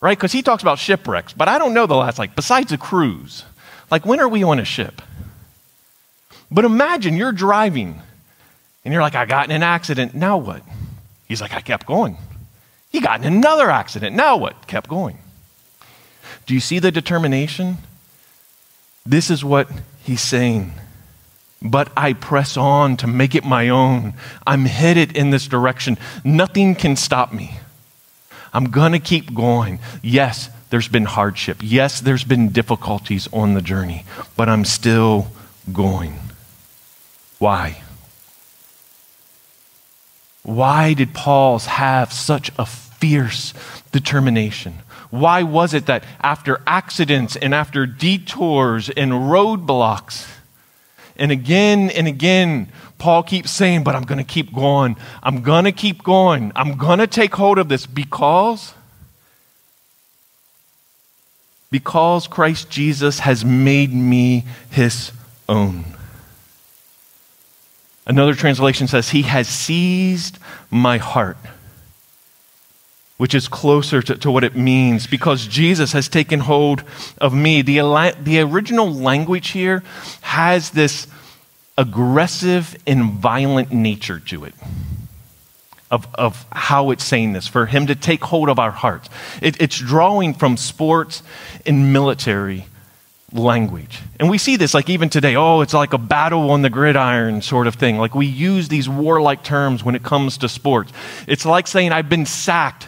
right? 0.00 0.16
Because 0.16 0.32
he 0.32 0.42
talks 0.42 0.62
about 0.62 0.78
shipwrecks, 0.78 1.32
but 1.32 1.48
I 1.48 1.58
don't 1.58 1.74
know 1.74 1.86
the 1.86 1.96
last, 1.96 2.18
like, 2.18 2.34
besides 2.34 2.72
a 2.72 2.78
cruise, 2.78 3.44
like, 3.90 4.06
when 4.06 4.20
are 4.20 4.28
we 4.28 4.42
on 4.42 4.58
a 4.58 4.64
ship? 4.64 5.02
But 6.50 6.64
imagine 6.64 7.16
you're 7.16 7.32
driving 7.32 8.00
and 8.84 8.94
you're 8.94 9.02
like, 9.02 9.14
I 9.14 9.26
got 9.26 9.44
in 9.44 9.52
an 9.52 9.62
accident, 9.62 10.14
now 10.14 10.38
what? 10.38 10.62
He's 11.28 11.40
like, 11.40 11.54
I 11.54 11.60
kept 11.60 11.86
going. 11.86 12.16
He 12.90 13.00
got 13.00 13.20
in 13.20 13.32
another 13.32 13.70
accident, 13.70 14.16
now 14.16 14.36
what? 14.36 14.66
Kept 14.66 14.88
going. 14.88 15.18
Do 16.46 16.54
you 16.54 16.60
see 16.60 16.78
the 16.78 16.90
determination? 16.90 17.76
This 19.04 19.30
is 19.30 19.44
what 19.44 19.68
he's 20.02 20.22
saying. 20.22 20.72
But 21.62 21.92
I 21.96 22.14
press 22.14 22.56
on 22.56 22.96
to 22.98 23.06
make 23.06 23.34
it 23.34 23.44
my 23.44 23.68
own. 23.68 24.14
I'm 24.46 24.64
headed 24.64 25.16
in 25.16 25.30
this 25.30 25.46
direction. 25.46 25.98
Nothing 26.24 26.74
can 26.74 26.96
stop 26.96 27.32
me. 27.32 27.58
I'm 28.52 28.70
going 28.70 28.92
to 28.92 28.98
keep 28.98 29.34
going. 29.34 29.78
Yes, 30.02 30.48
there's 30.70 30.88
been 30.88 31.04
hardship. 31.04 31.58
Yes, 31.60 32.00
there's 32.00 32.24
been 32.24 32.48
difficulties 32.50 33.28
on 33.32 33.54
the 33.54 33.62
journey, 33.62 34.04
but 34.36 34.48
I'm 34.48 34.64
still 34.64 35.28
going. 35.72 36.14
Why? 37.38 37.82
Why 40.42 40.94
did 40.94 41.12
Paul 41.12 41.58
have 41.58 42.12
such 42.12 42.50
a 42.58 42.64
fierce 42.64 43.52
determination? 43.92 44.78
Why 45.10 45.42
was 45.42 45.74
it 45.74 45.86
that 45.86 46.04
after 46.20 46.60
accidents 46.66 47.36
and 47.36 47.52
after 47.54 47.84
detours 47.84 48.88
and 48.90 49.12
roadblocks, 49.12 50.26
and 51.16 51.30
again 51.32 51.90
and 51.90 52.06
again, 52.06 52.70
Paul 52.98 53.22
keeps 53.22 53.50
saying, 53.50 53.84
but 53.84 53.94
I'm 53.94 54.04
going 54.04 54.18
to 54.18 54.24
keep 54.24 54.52
going. 54.54 54.96
I'm 55.22 55.42
going 55.42 55.64
to 55.64 55.72
keep 55.72 56.02
going. 56.02 56.52
I'm 56.54 56.76
going 56.76 56.98
to 56.98 57.06
take 57.06 57.34
hold 57.34 57.58
of 57.58 57.68
this 57.68 57.86
because 57.86 58.74
because 61.70 62.26
Christ 62.26 62.68
Jesus 62.70 63.20
has 63.20 63.44
made 63.44 63.92
me 63.92 64.44
his 64.70 65.12
own. 65.48 65.84
Another 68.06 68.34
translation 68.34 68.88
says, 68.88 69.10
He 69.10 69.22
has 69.22 69.48
seized 69.48 70.38
my 70.70 70.98
heart, 70.98 71.36
which 73.20 73.34
is 73.34 73.48
closer 73.48 74.00
to, 74.00 74.16
to 74.16 74.30
what 74.30 74.42
it 74.44 74.56
means 74.56 75.06
because 75.06 75.46
Jesus 75.46 75.92
has 75.92 76.08
taken 76.08 76.40
hold 76.40 76.82
of 77.18 77.34
me. 77.34 77.60
The, 77.60 78.14
the 78.18 78.40
original 78.40 78.90
language 78.90 79.50
here 79.50 79.82
has 80.22 80.70
this 80.70 81.06
aggressive 81.76 82.74
and 82.86 83.12
violent 83.12 83.72
nature 83.72 84.20
to 84.20 84.46
it. 84.46 84.54
Of, 85.90 86.08
of 86.14 86.46
how 86.50 86.92
it's 86.92 87.04
saying 87.04 87.34
this, 87.34 87.46
for 87.46 87.66
him 87.66 87.88
to 87.88 87.94
take 87.94 88.24
hold 88.24 88.48
of 88.48 88.58
our 88.58 88.70
hearts. 88.70 89.10
It, 89.42 89.60
it's 89.60 89.76
drawing 89.76 90.32
from 90.32 90.56
sports 90.56 91.22
and 91.66 91.92
military 91.92 92.64
language. 93.34 93.98
And 94.18 94.30
we 94.30 94.38
see 94.38 94.56
this 94.56 94.72
like 94.72 94.88
even 94.88 95.10
today. 95.10 95.36
Oh, 95.36 95.60
it's 95.60 95.74
like 95.74 95.92
a 95.92 95.98
battle 95.98 96.52
on 96.52 96.62
the 96.62 96.70
gridiron 96.70 97.42
sort 97.42 97.66
of 97.66 97.74
thing. 97.74 97.98
Like 97.98 98.14
we 98.14 98.24
use 98.24 98.68
these 98.68 98.88
warlike 98.88 99.44
terms 99.44 99.84
when 99.84 99.94
it 99.94 100.02
comes 100.02 100.38
to 100.38 100.48
sports. 100.48 100.90
It's 101.26 101.44
like 101.44 101.66
saying, 101.66 101.92
I've 101.92 102.08
been 102.08 102.24
sacked 102.24 102.86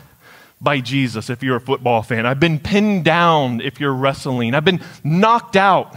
by 0.62 0.80
Jesus 0.80 1.28
if 1.28 1.42
you're 1.42 1.56
a 1.56 1.60
football 1.60 2.02
fan. 2.02 2.24
I've 2.24 2.40
been 2.40 2.58
pinned 2.58 3.04
down 3.04 3.60
if 3.60 3.80
you're 3.80 3.92
wrestling. 3.92 4.54
I've 4.54 4.64
been 4.64 4.80
knocked 5.02 5.56
out 5.56 5.96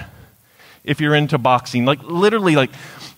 if 0.83 0.99
you're 0.99 1.15
into 1.15 1.37
boxing. 1.37 1.85
Like, 1.85 2.01
literally, 2.03 2.55
like, 2.55 2.71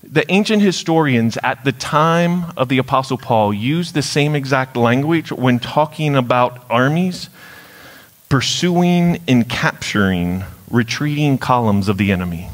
the 0.04 0.30
ancient 0.32 0.62
historians 0.62 1.38
at 1.44 1.64
the 1.64 1.72
time 1.72 2.46
of 2.58 2.70
the 2.70 2.78
Apostle 2.78 3.18
Paul 3.18 3.54
used 3.54 3.94
the 3.94 4.02
same 4.02 4.36
exact 4.36 4.76
language 4.76 5.32
when 5.32 5.60
talking 5.60 6.16
about 6.16 6.66
armies 6.70 7.30
pursuing 8.30 9.22
and 9.28 9.48
capturing 9.50 10.44
retreating 10.70 11.38
columns 11.38 11.88
of 11.88 11.98
the 11.98 12.12
enemy. 12.12 12.50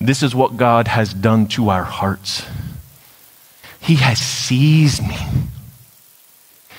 This 0.00 0.22
is 0.22 0.34
what 0.34 0.56
God 0.56 0.88
has 0.88 1.12
done 1.12 1.48
to 1.48 1.70
our 1.70 1.84
hearts. 1.84 2.44
He 3.80 3.96
has 3.96 4.18
seized 4.18 5.02
me. 5.06 5.16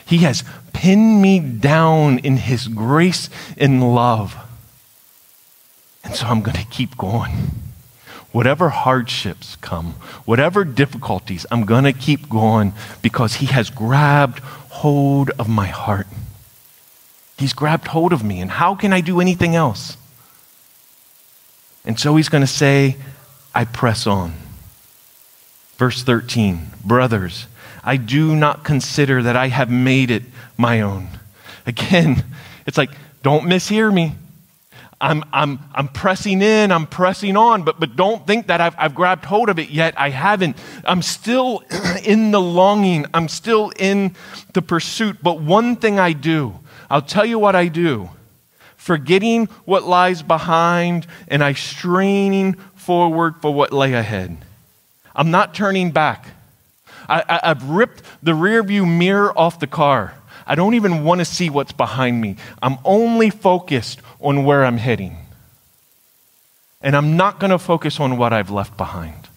He 0.07 0.19
has 0.19 0.43
pinned 0.71 1.21
me 1.21 1.39
down 1.39 2.19
in 2.19 2.37
His 2.37 2.67
grace 2.67 3.29
and 3.57 3.93
love. 3.93 4.37
And 6.03 6.15
so 6.15 6.25
I'm 6.27 6.41
going 6.41 6.57
to 6.57 6.65
keep 6.65 6.97
going. 6.97 7.51
Whatever 8.31 8.69
hardships 8.69 9.57
come, 9.57 9.93
whatever 10.23 10.63
difficulties, 10.63 11.45
I'm 11.51 11.65
going 11.65 11.83
to 11.83 11.93
keep 11.93 12.29
going 12.29 12.73
because 13.01 13.35
He 13.35 13.47
has 13.47 13.69
grabbed 13.69 14.39
hold 14.39 15.31
of 15.31 15.49
my 15.49 15.67
heart. 15.67 16.07
He's 17.37 17.53
grabbed 17.53 17.87
hold 17.87 18.13
of 18.13 18.23
me. 18.23 18.39
And 18.39 18.49
how 18.49 18.75
can 18.75 18.93
I 18.93 19.01
do 19.01 19.19
anything 19.19 19.55
else? 19.55 19.97
And 21.83 21.99
so 21.99 22.15
He's 22.15 22.29
going 22.29 22.43
to 22.43 22.47
say, 22.47 22.95
I 23.53 23.65
press 23.65 24.07
on. 24.07 24.35
Verse 25.77 26.01
13 26.01 26.67
Brothers, 26.85 27.47
I 27.88 27.96
do 27.96 28.36
not 28.36 28.65
consider 28.65 29.24
that 29.24 29.38
I 29.38 29.48
have 29.48 29.72
made 29.72 30.12
it 30.12 30.24
my 30.58 30.82
own. 30.82 31.08
Again, 31.65 32.22
it's 32.65 32.77
like, 32.77 32.91
don't 33.24 33.46
mishear 33.46 33.94
me. 33.94 34.13
I'm, 35.00 35.24
I'm, 35.32 35.62
I'm 35.74 35.88
pressing 35.88 36.41
in, 36.41 36.74
I'm 36.74 36.86
pressing 36.86 37.38
on, 37.38 37.63
but, 37.63 37.79
but 37.79 37.96
don't 37.96 38.27
think 38.27 38.48
that 38.48 38.60
I've, 38.60 38.75
I've 38.77 38.94
grabbed 38.94 39.24
hold 39.24 39.48
of 39.48 39.58
it 39.58 39.70
yet. 39.70 39.94
I 39.98 40.10
haven't. 40.10 40.58
I'm 40.84 41.01
still 41.01 41.63
in 42.03 42.32
the 42.32 42.41
longing, 42.41 43.06
I'm 43.13 43.29
still 43.29 43.72
in 43.79 44.17
the 44.51 44.62
pursuit. 44.62 45.20
But 45.24 45.39
one 45.39 45.77
thing 45.77 45.98
I 45.98 46.12
do, 46.12 46.60
I'll 46.89 47.01
tell 47.01 47.25
you 47.25 47.39
what 47.39 47.56
I 47.56 47.70
do. 47.70 48.10
Forgetting 48.75 49.46
what 49.63 49.84
lies 49.84 50.22
behind, 50.24 51.08
and 51.29 51.41
I 51.41 51.53
straining 51.53 52.56
forward 52.75 53.36
for 53.41 53.53
what 53.53 53.72
lay 53.72 53.94
ahead. 53.94 54.38
I'm 55.15 55.32
not 55.32 55.53
turning 55.53 55.91
back. 55.91 56.34
I, 57.07 57.39
I've 57.43 57.63
ripped 57.69 58.03
the 58.21 58.33
rearview 58.33 58.87
mirror 58.87 59.37
off 59.37 59.59
the 59.59 59.67
car. 59.67 60.13
I 60.45 60.55
don't 60.55 60.75
even 60.75 61.03
want 61.03 61.19
to 61.19 61.25
see 61.25 61.49
what's 61.49 61.71
behind 61.71 62.21
me. 62.21 62.37
I'm 62.61 62.77
only 62.85 63.29
focused 63.29 64.01
on 64.21 64.45
where 64.45 64.63
I'm 64.63 64.77
heading. 64.77 65.17
And 66.81 66.95
I'm 66.95 67.17
not 67.17 67.39
going 67.39 67.51
to 67.51 67.59
focus 67.59 67.99
on 67.99 68.17
what 68.17 68.33
I've 68.33 68.49
left 68.49 68.77
behind. 68.77 69.27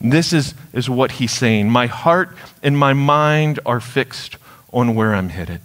This 0.00 0.32
is, 0.32 0.54
is 0.72 0.88
what 0.88 1.12
he's 1.12 1.32
saying. 1.32 1.68
My 1.68 1.86
heart 1.86 2.34
and 2.62 2.76
my 2.76 2.94
mind 2.94 3.60
are 3.66 3.80
fixed 3.80 4.36
on 4.72 4.94
where 4.94 5.14
I'm 5.14 5.28
headed, 5.28 5.60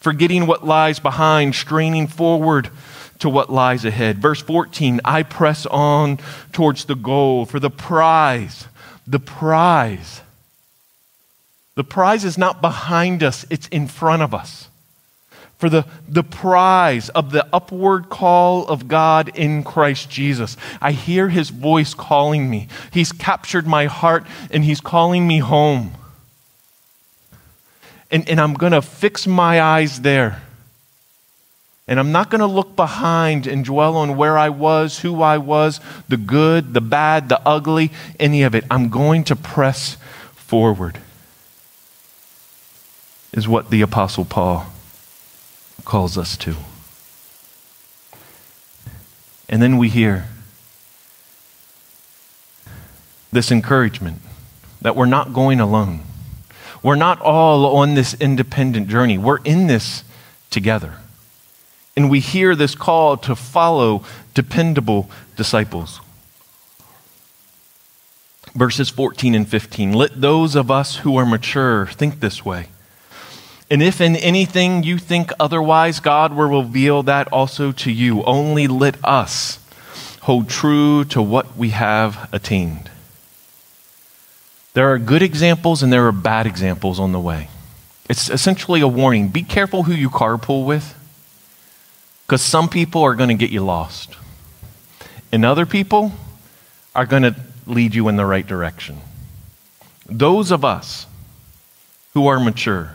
forgetting 0.00 0.46
what 0.46 0.66
lies 0.66 0.98
behind, 0.98 1.54
straining 1.54 2.06
forward 2.06 2.70
to 3.18 3.28
what 3.28 3.50
lies 3.52 3.84
ahead. 3.84 4.18
Verse 4.18 4.40
14 4.40 5.00
I 5.04 5.22
press 5.22 5.66
on 5.66 6.18
towards 6.52 6.86
the 6.86 6.94
goal 6.94 7.46
for 7.46 7.60
the 7.60 7.70
prize. 7.70 8.66
The 9.06 9.20
prize. 9.20 10.22
The 11.74 11.84
prize 11.84 12.24
is 12.24 12.38
not 12.38 12.60
behind 12.60 13.22
us, 13.22 13.44
it's 13.50 13.68
in 13.68 13.88
front 13.88 14.22
of 14.22 14.32
us 14.34 14.68
for 15.58 15.70
the, 15.70 15.86
the 16.08 16.22
prize 16.22 17.08
of 17.08 17.30
the 17.30 17.46
upward 17.50 18.10
call 18.10 18.66
of 18.66 18.86
God 18.88 19.30
in 19.34 19.62
Christ 19.64 20.10
Jesus. 20.10 20.58
I 20.80 20.92
hear 20.92 21.28
his 21.30 21.50
voice 21.50 21.94
calling 21.94 22.50
me. 22.50 22.68
He's 22.92 23.12
captured 23.12 23.66
my 23.66 23.86
heart 23.86 24.26
and 24.50 24.62
he's 24.64 24.80
calling 24.80 25.26
me 25.26 25.38
home. 25.38 25.92
And, 28.10 28.28
and 28.28 28.40
I'm 28.40 28.52
going 28.52 28.72
to 28.72 28.82
fix 28.82 29.26
my 29.26 29.60
eyes 29.60 30.02
there. 30.02 30.42
And 31.88 31.98
I'm 31.98 32.12
not 32.12 32.30
going 32.30 32.40
to 32.40 32.46
look 32.46 32.76
behind 32.76 33.46
and 33.46 33.64
dwell 33.64 33.96
on 33.96 34.16
where 34.16 34.36
I 34.36 34.50
was, 34.50 35.00
who 35.00 35.22
I 35.22 35.38
was, 35.38 35.80
the 36.08 36.16
good, 36.16 36.74
the 36.74 36.80
bad, 36.80 37.28
the 37.28 37.40
ugly, 37.46 37.90
any 38.18 38.42
of 38.42 38.54
it. 38.54 38.64
I'm 38.70 38.88
going 38.88 39.24
to 39.24 39.36
press 39.36 39.96
forward, 40.34 40.98
is 43.34 43.48
what 43.48 43.68
the 43.70 43.82
Apostle 43.82 44.24
Paul 44.24 44.66
calls 45.84 46.16
us 46.16 46.36
to. 46.36 46.54
And 49.48 49.60
then 49.60 49.76
we 49.76 49.88
hear 49.88 50.28
this 53.32 53.50
encouragement 53.50 54.20
that 54.80 54.94
we're 54.94 55.06
not 55.06 55.32
going 55.32 55.58
alone. 55.58 56.00
We're 56.80 56.94
not 56.94 57.20
all 57.20 57.76
on 57.76 57.94
this 57.94 58.14
independent 58.14 58.86
journey. 58.86 59.18
We're 59.18 59.42
in 59.42 59.66
this 59.66 60.04
together. 60.50 60.98
And 61.96 62.08
we 62.08 62.20
hear 62.20 62.54
this 62.54 62.76
call 62.76 63.16
to 63.16 63.34
follow 63.34 64.04
dependable 64.34 65.10
disciples. 65.34 66.00
Verses 68.54 68.90
14 68.90 69.34
and 69.34 69.48
15. 69.48 69.92
Let 69.92 70.20
those 70.20 70.54
of 70.54 70.70
us 70.70 70.98
who 70.98 71.16
are 71.16 71.26
mature 71.26 71.86
think 71.86 72.20
this 72.20 72.44
way. 72.44 72.68
And 73.74 73.82
if 73.82 74.00
in 74.00 74.14
anything 74.14 74.84
you 74.84 74.98
think 74.98 75.32
otherwise, 75.40 75.98
God 75.98 76.32
will 76.32 76.62
reveal 76.62 77.02
that 77.02 77.26
also 77.32 77.72
to 77.72 77.90
you. 77.90 78.22
Only 78.22 78.68
let 78.68 79.04
us 79.04 79.58
hold 80.20 80.48
true 80.48 81.04
to 81.06 81.20
what 81.20 81.56
we 81.56 81.70
have 81.70 82.28
attained. 82.32 82.88
There 84.74 84.92
are 84.92 84.98
good 85.00 85.22
examples 85.22 85.82
and 85.82 85.92
there 85.92 86.06
are 86.06 86.12
bad 86.12 86.46
examples 86.46 87.00
on 87.00 87.10
the 87.10 87.18
way. 87.18 87.48
It's 88.08 88.30
essentially 88.30 88.80
a 88.80 88.86
warning. 88.86 89.30
Be 89.30 89.42
careful 89.42 89.82
who 89.82 89.92
you 89.92 90.08
carpool 90.08 90.64
with, 90.64 90.94
because 92.28 92.42
some 92.42 92.68
people 92.68 93.02
are 93.02 93.16
going 93.16 93.30
to 93.30 93.34
get 93.34 93.50
you 93.50 93.64
lost, 93.64 94.14
and 95.32 95.44
other 95.44 95.66
people 95.66 96.12
are 96.94 97.06
going 97.06 97.24
to 97.24 97.34
lead 97.66 97.96
you 97.96 98.06
in 98.06 98.14
the 98.14 98.24
right 98.24 98.46
direction. 98.46 99.00
Those 100.06 100.52
of 100.52 100.64
us 100.64 101.08
who 102.12 102.28
are 102.28 102.38
mature, 102.38 102.94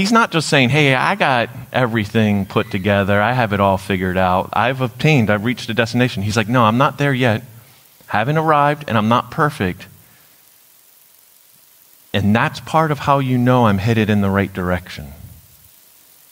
He's 0.00 0.12
not 0.12 0.30
just 0.30 0.48
saying, 0.48 0.70
hey, 0.70 0.94
I 0.94 1.14
got 1.14 1.50
everything 1.74 2.46
put 2.46 2.70
together. 2.70 3.20
I 3.20 3.34
have 3.34 3.52
it 3.52 3.60
all 3.60 3.76
figured 3.76 4.16
out. 4.16 4.48
I've 4.54 4.80
obtained, 4.80 5.28
I've 5.28 5.44
reached 5.44 5.68
a 5.68 5.74
destination. 5.74 6.22
He's 6.22 6.38
like, 6.38 6.48
no, 6.48 6.62
I'm 6.64 6.78
not 6.78 6.96
there 6.96 7.12
yet. 7.12 7.42
Haven't 8.06 8.38
arrived, 8.38 8.84
and 8.88 8.96
I'm 8.96 9.10
not 9.10 9.30
perfect. 9.30 9.88
And 12.14 12.34
that's 12.34 12.60
part 12.60 12.90
of 12.90 13.00
how 13.00 13.18
you 13.18 13.36
know 13.36 13.66
I'm 13.66 13.76
headed 13.76 14.08
in 14.08 14.22
the 14.22 14.30
right 14.30 14.50
direction. 14.50 15.08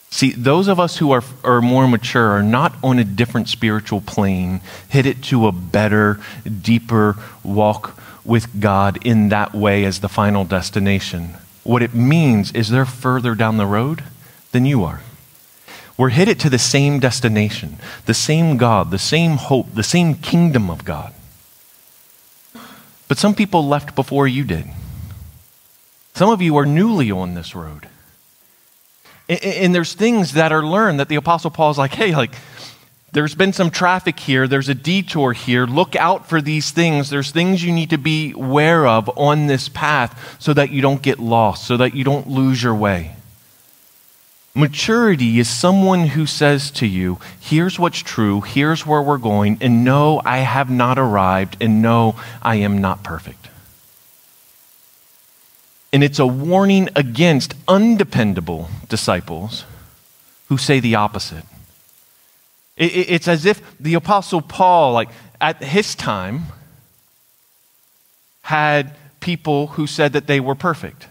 See, 0.09 0.31
those 0.31 0.67
of 0.67 0.79
us 0.79 0.97
who 0.97 1.11
are, 1.11 1.23
are 1.43 1.61
more 1.61 1.87
mature 1.87 2.31
are 2.31 2.41
not 2.41 2.73
on 2.83 2.97
a 2.97 3.03
different 3.03 3.49
spiritual 3.49 4.01
plane, 4.01 4.61
headed 4.89 5.23
to 5.25 5.45
a 5.45 5.51
better, 5.51 6.19
deeper 6.63 7.17
walk 7.43 8.01
with 8.25 8.59
God 8.59 8.97
in 9.05 9.29
that 9.29 9.53
way 9.53 9.85
as 9.85 9.99
the 9.99 10.09
final 10.09 10.43
destination. 10.43 11.35
What 11.63 11.81
it 11.81 11.93
means 11.93 12.51
is 12.51 12.69
they're 12.69 12.85
further 12.85 13.35
down 13.35 13.57
the 13.57 13.65
road 13.65 14.03
than 14.51 14.65
you 14.65 14.83
are. 14.83 15.01
We're 15.97 16.09
headed 16.09 16.39
to 16.39 16.49
the 16.49 16.59
same 16.59 16.99
destination, 16.99 17.77
the 18.05 18.13
same 18.13 18.55
God, 18.57 18.89
the 18.89 18.97
same 18.97 19.37
hope, 19.37 19.73
the 19.73 19.83
same 19.83 20.15
kingdom 20.15 20.69
of 20.69 20.85
God. 20.85 21.13
But 23.09 23.17
some 23.17 23.35
people 23.35 23.67
left 23.67 23.95
before 23.95 24.27
you 24.27 24.43
did. 24.43 24.65
Some 26.13 26.29
of 26.29 26.41
you 26.41 26.55
are 26.57 26.65
newly 26.65 27.11
on 27.11 27.33
this 27.33 27.55
road. 27.55 27.87
And, 29.27 29.75
there's 29.75 29.93
things 29.93 30.33
that 30.33 30.51
are 30.51 30.63
learned 30.63 30.99
that 30.99 31.07
the 31.07 31.15
Apostle 31.15 31.51
Paul 31.51 31.69
is 31.69 31.77
like, 31.77 31.93
hey, 31.93 32.15
like, 32.15 32.33
there's 33.11 33.33
been 33.33 33.53
some 33.53 33.71
traffic 33.71 34.19
here, 34.19 34.47
there's 34.47 34.69
a 34.69 34.75
detour 34.75 35.33
here. 35.33 35.65
Look 35.65 35.95
out 35.95 36.29
for 36.29 36.41
these 36.41 36.71
things. 36.71 37.09
There's 37.09 37.31
things 37.31 37.63
you 37.63 37.71
need 37.71 37.89
to 37.89 37.97
be 37.97 38.33
aware 38.33 38.85
of 38.85 39.09
on 39.17 39.47
this 39.47 39.67
path 39.67 40.37
so 40.39 40.53
that 40.53 40.69
you 40.69 40.81
don't 40.81 41.01
get 41.01 41.19
lost, 41.19 41.65
so 41.65 41.77
that 41.77 41.95
you 41.95 42.03
don't 42.03 42.27
lose 42.27 42.61
your 42.61 42.75
way. 42.75 43.15
Maturity 44.53 45.39
is 45.39 45.49
someone 45.49 46.07
who 46.07 46.25
says 46.25 46.69
to 46.71 46.85
you, 46.85 47.19
Here's 47.39 47.79
what's 47.79 47.99
true, 47.99 48.41
here's 48.41 48.85
where 48.85 49.01
we're 49.01 49.17
going, 49.17 49.57
and 49.61 49.83
no, 49.83 50.21
I 50.25 50.39
have 50.39 50.69
not 50.69 50.99
arrived, 50.99 51.57
and 51.61 51.81
no, 51.81 52.15
I 52.41 52.55
am 52.55 52.79
not 52.79 53.03
perfect. 53.03 53.47
And 55.91 56.03
it's 56.03 56.19
a 56.19 56.27
warning 56.27 56.89
against 56.95 57.55
undependable 57.67 58.69
disciples 58.87 59.65
who 60.47 60.57
say 60.57 60.79
the 60.79 60.95
opposite. 60.95 61.45
It's 62.79 63.27
as 63.27 63.45
if 63.45 63.61
the 63.77 63.95
Apostle 63.95 64.41
Paul, 64.41 64.93
like 64.93 65.09
at 65.41 65.61
his 65.61 65.95
time, 65.95 66.43
had 68.41 68.95
people 69.19 69.67
who 69.67 69.85
said 69.85 70.13
that 70.13 70.27
they 70.27 70.39
were 70.39 70.55
perfect, 70.55 71.07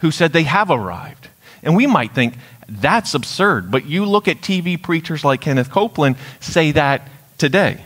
who 0.00 0.10
said 0.10 0.32
they 0.32 0.42
have 0.42 0.70
arrived. 0.70 1.28
And 1.62 1.74
we 1.74 1.86
might 1.86 2.14
think 2.14 2.34
that's 2.68 3.14
absurd, 3.14 3.70
but 3.70 3.86
you 3.86 4.04
look 4.04 4.28
at 4.28 4.42
TV 4.42 4.80
preachers 4.80 5.24
like 5.24 5.40
Kenneth 5.40 5.70
Copeland 5.70 6.16
say 6.38 6.72
that 6.72 7.08
today. 7.38 7.82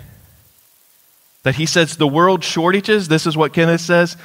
That 1.45 1.55
he 1.55 1.66
says 1.66 1.97
the 1.97 2.07
world 2.07 2.42
shortages, 2.42 3.07
this 3.07 3.27
is 3.27 3.37
what 3.37 3.53
Kenneth 3.53 3.81
says, 3.81 4.16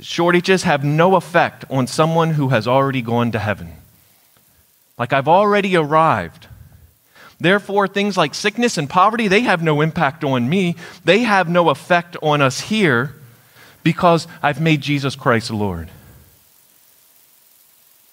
shortages 0.00 0.62
have 0.62 0.84
no 0.84 1.16
effect 1.16 1.64
on 1.68 1.88
someone 1.88 2.30
who 2.30 2.50
has 2.50 2.68
already 2.68 3.02
gone 3.02 3.32
to 3.32 3.40
heaven. 3.40 3.72
Like 4.96 5.12
I've 5.12 5.28
already 5.28 5.76
arrived. 5.76 6.46
Therefore, 7.42 7.88
things 7.88 8.16
like 8.16 8.36
sickness 8.36 8.78
and 8.78 8.88
poverty, 8.88 9.26
they 9.26 9.40
have 9.40 9.64
no 9.64 9.80
impact 9.80 10.22
on 10.22 10.48
me. 10.48 10.76
They 11.04 11.22
have 11.22 11.48
no 11.48 11.70
effect 11.70 12.16
on 12.22 12.40
us 12.40 12.60
here 12.60 13.16
because 13.82 14.28
I've 14.44 14.60
made 14.60 14.80
Jesus 14.80 15.16
Christ 15.16 15.50
Lord. 15.50 15.90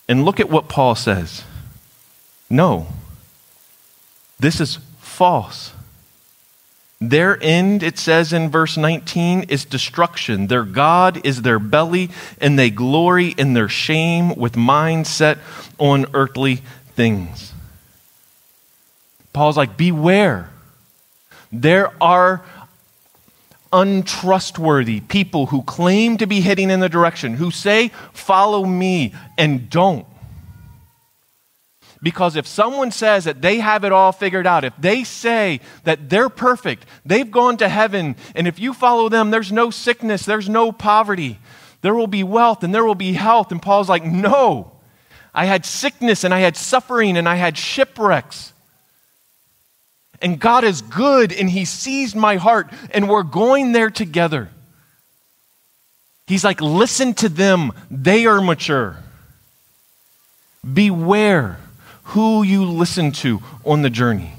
And 0.08 0.26
look 0.26 0.40
at 0.40 0.50
what 0.50 0.68
Paul 0.68 0.96
says. 0.96 1.44
No, 2.50 2.88
this 4.40 4.60
is 4.60 4.80
false. 5.00 5.74
Their 7.00 7.38
end, 7.40 7.84
it 7.84 8.00
says 8.00 8.34
in 8.34 8.50
verse 8.50 8.78
19, 8.78 9.44
is 9.44 9.64
destruction. 9.64 10.48
Their 10.48 10.64
God 10.64 11.24
is 11.24 11.44
their 11.44 11.60
belly, 11.60 12.10
and 12.42 12.58
they 12.58 12.72
glory 12.72 13.28
in 13.38 13.54
their 13.54 13.70
shame 13.70 14.36
with 14.36 14.58
mind 14.58 15.06
set 15.06 15.38
on 15.78 16.08
earthly 16.16 16.64
things. 16.96 17.54
Paul's 19.40 19.56
like, 19.56 19.78
beware. 19.78 20.50
There 21.50 21.94
are 22.04 22.44
untrustworthy 23.72 25.00
people 25.00 25.46
who 25.46 25.62
claim 25.62 26.18
to 26.18 26.28
be 26.28 26.42
heading 26.42 26.70
in 26.70 26.82
the 26.82 26.90
direction, 26.90 27.36
who 27.36 27.50
say, 27.50 27.92
follow 28.12 28.66
me, 28.66 29.14
and 29.38 29.70
don't. 29.70 30.06
Because 32.04 32.36
if 32.36 32.48
someone 32.48 32.92
says 32.92 33.24
that 33.24 33.42
they 33.42 33.60
have 33.60 33.86
it 33.86 33.94
all 33.94 34.12
figured 34.12 34.46
out, 34.46 34.66
if 34.66 34.74
they 34.78 35.06
say 35.06 35.62
that 35.86 36.10
they're 36.10 36.28
perfect, 36.28 36.86
they've 37.06 37.32
gone 37.32 37.56
to 37.60 37.70
heaven, 37.70 38.18
and 38.36 38.46
if 38.46 38.60
you 38.60 38.74
follow 38.74 39.08
them, 39.08 39.32
there's 39.32 39.54
no 39.54 39.72
sickness, 39.72 40.26
there's 40.26 40.50
no 40.50 40.74
poverty, 40.74 41.40
there 41.82 41.96
will 41.96 42.08
be 42.08 42.24
wealth 42.24 42.62
and 42.62 42.76
there 42.76 42.84
will 42.84 42.94
be 42.94 43.14
health. 43.14 43.54
And 43.54 43.62
Paul's 43.62 43.88
like, 43.88 44.04
no. 44.04 44.74
I 45.34 45.46
had 45.46 45.66
sickness 45.66 46.26
and 46.26 46.34
I 46.34 46.42
had 46.42 46.58
suffering 46.58 47.16
and 47.16 47.30
I 47.30 47.36
had 47.36 47.58
shipwrecks. 47.58 48.52
And 50.22 50.40
God 50.40 50.64
is 50.64 50.82
good 50.82 51.32
and 51.32 51.50
He 51.50 51.66
sees 51.66 52.16
my 52.16 52.36
heart, 52.36 52.70
and 52.92 53.08
we're 53.08 53.24
going 53.24 53.72
there 53.72 53.90
together. 53.90 54.50
He's 56.28 56.44
like, 56.44 56.62
listen 56.62 57.14
to 57.16 57.30
them, 57.30 57.72
they 57.90 58.26
are 58.26 58.42
mature. 58.42 58.98
Beware 60.74 61.58
who 62.04 62.44
you 62.44 62.66
listen 62.66 63.12
to 63.14 63.42
on 63.66 63.82
the 63.82 63.90
journey. 63.90 64.34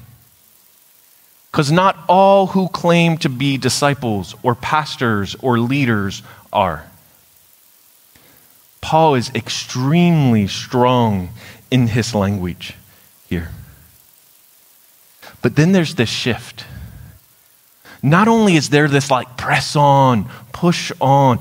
Because 1.50 1.72
not 1.72 1.96
all 2.08 2.48
who 2.48 2.68
claim 2.68 3.16
to 3.18 3.28
be 3.28 3.58
disciples 3.58 4.36
or 4.42 4.54
pastors 4.54 5.34
or 5.42 5.58
leaders 5.58 6.22
are. 6.52 6.84
Paul 8.80 9.14
is 9.16 9.30
extremely 9.34 10.46
strong 10.46 11.30
in 11.70 11.88
his 11.88 12.14
language 12.14 12.74
here. 13.28 13.50
But 15.42 15.56
then 15.56 15.72
there's 15.72 15.94
this 15.94 16.08
shift. 16.08 16.64
Not 18.02 18.28
only 18.28 18.56
is 18.56 18.70
there 18.70 18.88
this 18.88 19.10
like 19.10 19.36
press 19.36 19.76
on, 19.76 20.28
push 20.52 20.92
on, 21.00 21.38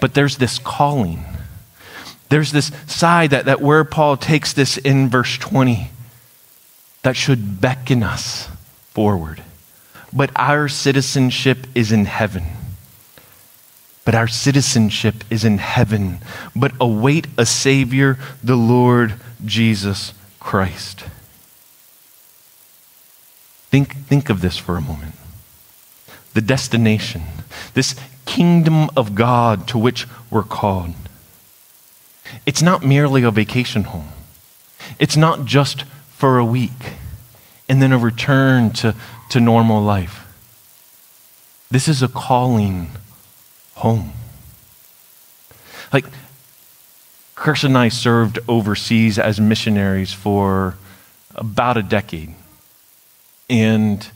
but 0.00 0.14
there's 0.14 0.38
this 0.38 0.58
calling. 0.58 1.24
There's 2.28 2.52
this 2.52 2.72
side 2.86 3.30
that, 3.30 3.44
that 3.44 3.60
where 3.60 3.84
Paul 3.84 4.16
takes 4.16 4.52
this 4.52 4.76
in 4.76 5.08
verse 5.08 5.36
20 5.38 5.90
that 7.02 7.16
should 7.16 7.60
beckon 7.60 8.02
us 8.02 8.48
forward. 8.90 9.42
But 10.12 10.30
our 10.36 10.68
citizenship 10.68 11.66
is 11.74 11.92
in 11.92 12.06
heaven. 12.06 12.44
But 14.04 14.14
our 14.14 14.28
citizenship 14.28 15.24
is 15.30 15.44
in 15.44 15.58
heaven. 15.58 16.18
But 16.54 16.72
await 16.80 17.26
a 17.36 17.46
Savior, 17.46 18.18
the 18.42 18.56
Lord 18.56 19.14
Jesus 19.44 20.14
Christ. 20.40 21.04
Think, 23.74 23.96
think 24.06 24.30
of 24.30 24.40
this 24.40 24.56
for 24.56 24.76
a 24.76 24.80
moment. 24.80 25.16
The 26.32 26.40
destination, 26.40 27.22
this 27.72 27.96
kingdom 28.24 28.88
of 28.96 29.16
God 29.16 29.66
to 29.66 29.78
which 29.78 30.06
we're 30.30 30.44
called. 30.44 30.94
It's 32.46 32.62
not 32.62 32.84
merely 32.84 33.24
a 33.24 33.32
vacation 33.32 33.82
home. 33.82 34.10
It's 35.00 35.16
not 35.16 35.44
just 35.44 35.82
for 36.08 36.38
a 36.38 36.44
week 36.44 36.92
and 37.68 37.82
then 37.82 37.90
a 37.90 37.98
return 37.98 38.70
to, 38.74 38.94
to 39.30 39.40
normal 39.40 39.82
life. 39.82 40.24
This 41.68 41.88
is 41.88 42.00
a 42.00 42.06
calling 42.06 42.92
home. 43.74 44.12
Like, 45.92 46.04
Kirsten 47.34 47.72
and 47.72 47.78
I 47.78 47.88
served 47.88 48.38
overseas 48.46 49.18
as 49.18 49.40
missionaries 49.40 50.12
for 50.12 50.76
about 51.34 51.76
a 51.76 51.82
decade. 51.82 52.36
And 53.48 54.06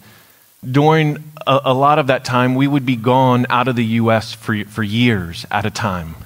during 0.69 1.23
a, 1.47 1.61
a, 1.67 1.75
lot 1.75 1.99
of 1.99 2.09
that 2.09 2.25
time, 2.25 2.55
we 2.55 2.67
would 2.67 2.87
be 2.87 2.97
gone 2.97 3.47
out 3.51 3.69
of 3.69 3.77
the 3.77 3.85
U.S. 3.85 4.33
for, 4.33 4.65
for 4.65 4.83
years 4.83 5.47
at 5.51 5.65
a 5.65 5.71
time, 5.71 6.17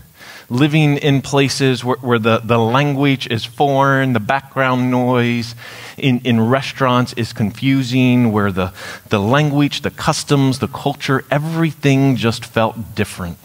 living 0.49 0.97
in 0.97 1.23
places 1.23 1.85
where, 1.85 1.97
where 1.99 2.19
the, 2.19 2.38
the 2.38 2.59
language 2.59 3.27
is 3.27 3.45
foreign, 3.45 4.12
the 4.12 4.21
background 4.21 4.91
noise 4.91 5.55
in, 5.97 6.21
in 6.21 6.41
restaurants 6.41 7.12
is 7.15 7.33
confusing, 7.33 8.33
where 8.33 8.53
the, 8.53 8.73
the 9.09 9.21
language, 9.21 9.83
the 9.83 9.91
customs, 9.91 10.61
the 10.61 10.69
culture, 10.69 11.25
everything 11.31 12.17
just 12.17 12.45
felt 12.45 12.95
different 12.95 13.38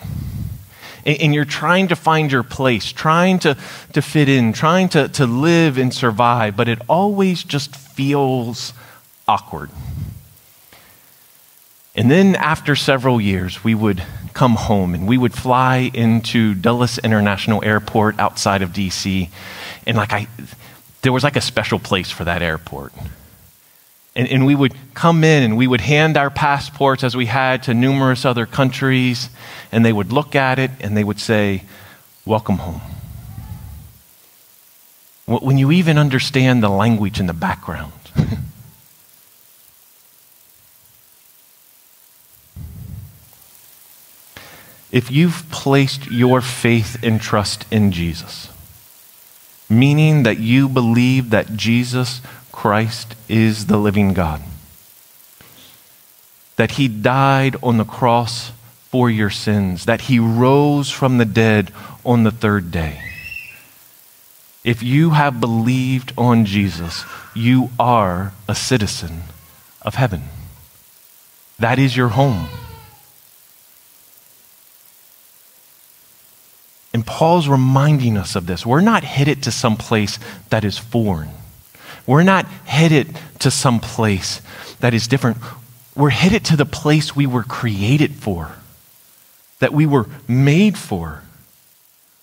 and, 1.07 1.33
you're 1.33 1.45
trying 1.45 1.87
to 1.87 1.95
find 1.95 2.31
your 2.31 2.43
place, 2.43 2.91
trying 2.91 3.39
to, 3.39 3.55
to 3.93 4.01
fit 4.01 4.27
in, 4.27 4.51
trying 4.51 4.89
to, 4.89 5.07
to 5.07 5.25
live 5.25 5.77
and 5.77 5.93
survive, 5.93 6.57
but 6.57 6.67
it 6.67 6.79
always 6.89 7.43
just 7.43 7.75
feels 7.75 8.73
awkward. 9.27 9.69
And 11.97 12.11
then 12.11 12.35
after 12.35 12.75
several 12.75 13.19
years, 13.19 13.63
we 13.63 13.73
would 13.73 14.03
come 14.33 14.53
home 14.53 14.93
and 14.93 15.07
we 15.07 15.17
would 15.17 15.33
fly 15.33 15.89
into 15.95 16.53
Dulles 16.53 16.99
International 16.99 17.63
Airport 17.65 18.19
outside 18.19 18.61
of 18.61 18.69
DC. 18.69 19.29
And 19.87 19.97
like 19.97 20.13
I, 20.13 20.27
there 21.01 21.11
was 21.11 21.23
like 21.23 21.35
a 21.35 21.41
special 21.41 21.79
place 21.79 22.11
for 22.11 22.23
that 22.23 22.43
airport. 22.43 22.93
And, 24.15 24.27
and 24.27 24.45
we 24.45 24.53
would 24.53 24.75
come 24.93 25.23
in 25.23 25.41
and 25.41 25.57
we 25.57 25.65
would 25.65 25.81
hand 25.81 26.17
our 26.17 26.29
passports 26.29 27.03
as 27.03 27.17
we 27.17 27.25
had 27.25 27.63
to 27.63 27.73
numerous 27.73 28.25
other 28.25 28.45
countries. 28.45 29.31
And 29.71 29.83
they 29.83 29.93
would 29.93 30.13
look 30.13 30.35
at 30.35 30.59
it 30.59 30.69
and 30.79 30.95
they 30.95 31.03
would 31.03 31.19
say, 31.19 31.63
Welcome 32.25 32.57
home. 32.57 32.81
When 35.25 35.57
you 35.57 35.71
even 35.71 35.97
understand 35.97 36.61
the 36.61 36.69
language 36.69 37.19
in 37.19 37.25
the 37.25 37.33
background. 37.33 37.93
if 44.91 45.11
you've 45.11 45.45
placed 45.51 46.09
your 46.09 46.41
faith 46.41 46.97
and 47.03 47.19
trust 47.19 47.65
in 47.71 47.91
Jesus, 47.91 48.49
meaning 49.69 50.23
that 50.23 50.39
you 50.39 50.69
believe 50.69 51.29
that 51.29 51.55
Jesus 51.55 52.21
Christ 52.51 53.15
is 53.27 53.67
the 53.67 53.77
living 53.77 54.13
God, 54.13 54.41
that 56.55 56.71
he 56.71 56.87
died 56.87 57.55
on 57.61 57.77
the 57.77 57.83
cross 57.83 58.51
for 58.89 59.09
your 59.09 59.29
sins, 59.29 59.85
that 59.85 60.01
he 60.01 60.19
rose 60.19 60.89
from 60.89 61.17
the 61.17 61.25
dead 61.25 61.71
on 62.05 62.23
the 62.23 62.31
third 62.31 62.71
day. 62.71 63.01
If 64.63 64.81
you 64.81 65.11
have 65.11 65.39
believed 65.39 66.13
on 66.17 66.45
Jesus, 66.45 67.05
you 67.33 67.69
are 67.79 68.33
a 68.47 68.55
citizen 68.55 69.23
of 69.81 69.95
heaven. 69.95 70.23
That 71.59 71.79
is 71.79 71.95
your 71.95 72.09
home. 72.09 72.47
And 76.97 77.05
Paul's 77.05 77.47
reminding 77.47 78.17
us 78.17 78.35
of 78.35 78.47
this. 78.47 78.65
We're 78.65 78.81
not 78.81 79.03
headed 79.03 79.43
to 79.43 79.51
some 79.51 79.77
place 79.77 80.17
that 80.49 80.63
is 80.63 80.79
foreign. 80.79 81.29
We're 82.07 82.23
not 82.23 82.47
headed 82.65 83.15
to 83.37 83.51
some 83.51 83.79
place 83.79 84.41
that 84.79 84.95
is 84.95 85.07
different. 85.07 85.37
We're 85.95 86.09
headed 86.09 86.43
to 86.45 86.55
the 86.55 86.65
place 86.65 87.15
we 87.15 87.27
were 87.27 87.43
created 87.43 88.15
for, 88.15 88.51
that 89.59 89.73
we 89.73 89.85
were 89.85 90.07
made 90.27 90.75
for. 90.75 91.21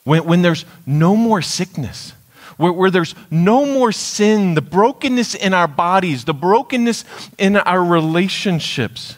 When, 0.02 0.24
when 0.24 0.42
there's 0.42 0.64
no 0.84 1.14
more 1.14 1.40
sickness, 1.40 2.12
where, 2.56 2.72
where 2.72 2.90
there's 2.90 3.14
no 3.30 3.64
more 3.64 3.92
sin, 3.92 4.54
the 4.54 4.60
brokenness 4.60 5.36
in 5.36 5.54
our 5.54 5.68
bodies, 5.68 6.24
the 6.24 6.34
brokenness 6.34 7.04
in 7.38 7.58
our 7.58 7.84
relationships 7.84 9.14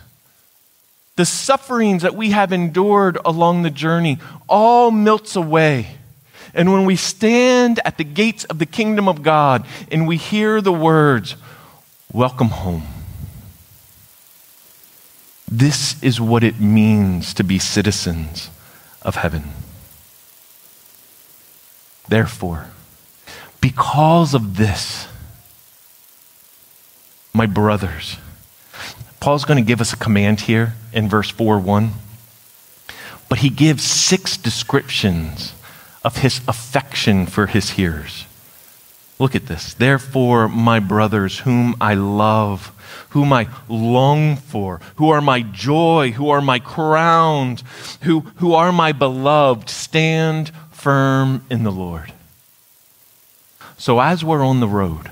the 1.16 1.24
sufferings 1.24 2.02
that 2.02 2.14
we 2.14 2.30
have 2.30 2.52
endured 2.52 3.18
along 3.24 3.62
the 3.62 3.70
journey 3.70 4.18
all 4.48 4.90
melts 4.90 5.34
away. 5.34 5.96
And 6.54 6.72
when 6.72 6.84
we 6.84 6.96
stand 6.96 7.80
at 7.84 7.98
the 7.98 8.04
gates 8.04 8.44
of 8.44 8.58
the 8.58 8.66
kingdom 8.66 9.08
of 9.08 9.22
God 9.22 9.66
and 9.90 10.06
we 10.06 10.16
hear 10.16 10.60
the 10.60 10.72
words, 10.72 11.36
Welcome 12.12 12.48
home. 12.48 12.84
This 15.50 16.02
is 16.02 16.20
what 16.20 16.42
it 16.42 16.60
means 16.60 17.34
to 17.34 17.44
be 17.44 17.58
citizens 17.58 18.48
of 19.02 19.16
heaven. 19.16 19.44
Therefore, 22.08 22.70
because 23.60 24.34
of 24.34 24.56
this, 24.56 25.08
my 27.34 27.46
brothers, 27.46 28.16
Paul's 29.20 29.44
going 29.44 29.62
to 29.62 29.66
give 29.66 29.80
us 29.80 29.92
a 29.92 29.96
command 29.96 30.42
here 30.42 30.74
in 30.92 31.08
verse 31.08 31.30
4 31.30 31.58
1. 31.58 31.92
But 33.28 33.38
he 33.38 33.50
gives 33.50 33.82
six 33.82 34.36
descriptions 34.36 35.52
of 36.04 36.18
his 36.18 36.40
affection 36.46 37.26
for 37.26 37.46
his 37.46 37.70
hearers. 37.70 38.26
Look 39.18 39.34
at 39.34 39.46
this. 39.46 39.74
Therefore, 39.74 40.48
my 40.48 40.78
brothers, 40.78 41.40
whom 41.40 41.74
I 41.80 41.94
love, 41.94 42.72
whom 43.10 43.32
I 43.32 43.48
long 43.68 44.36
for, 44.36 44.80
who 44.96 45.08
are 45.08 45.20
my 45.20 45.40
joy, 45.42 46.12
who 46.12 46.28
are 46.28 46.42
my 46.42 46.58
crown, 46.58 47.58
who, 48.02 48.20
who 48.36 48.52
are 48.52 48.72
my 48.72 48.92
beloved, 48.92 49.70
stand 49.70 50.52
firm 50.70 51.44
in 51.50 51.64
the 51.64 51.72
Lord. 51.72 52.12
So, 53.78 54.00
as 54.00 54.22
we're 54.22 54.44
on 54.44 54.60
the 54.60 54.68
road, 54.68 55.10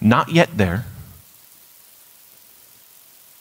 not 0.00 0.30
yet 0.30 0.56
there, 0.56 0.86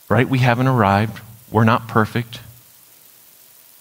right? 0.09 0.27
We 0.27 0.39
haven't 0.39 0.67
arrived. 0.67 1.21
We're 1.51 1.63
not 1.63 1.87
perfect. 1.87 2.39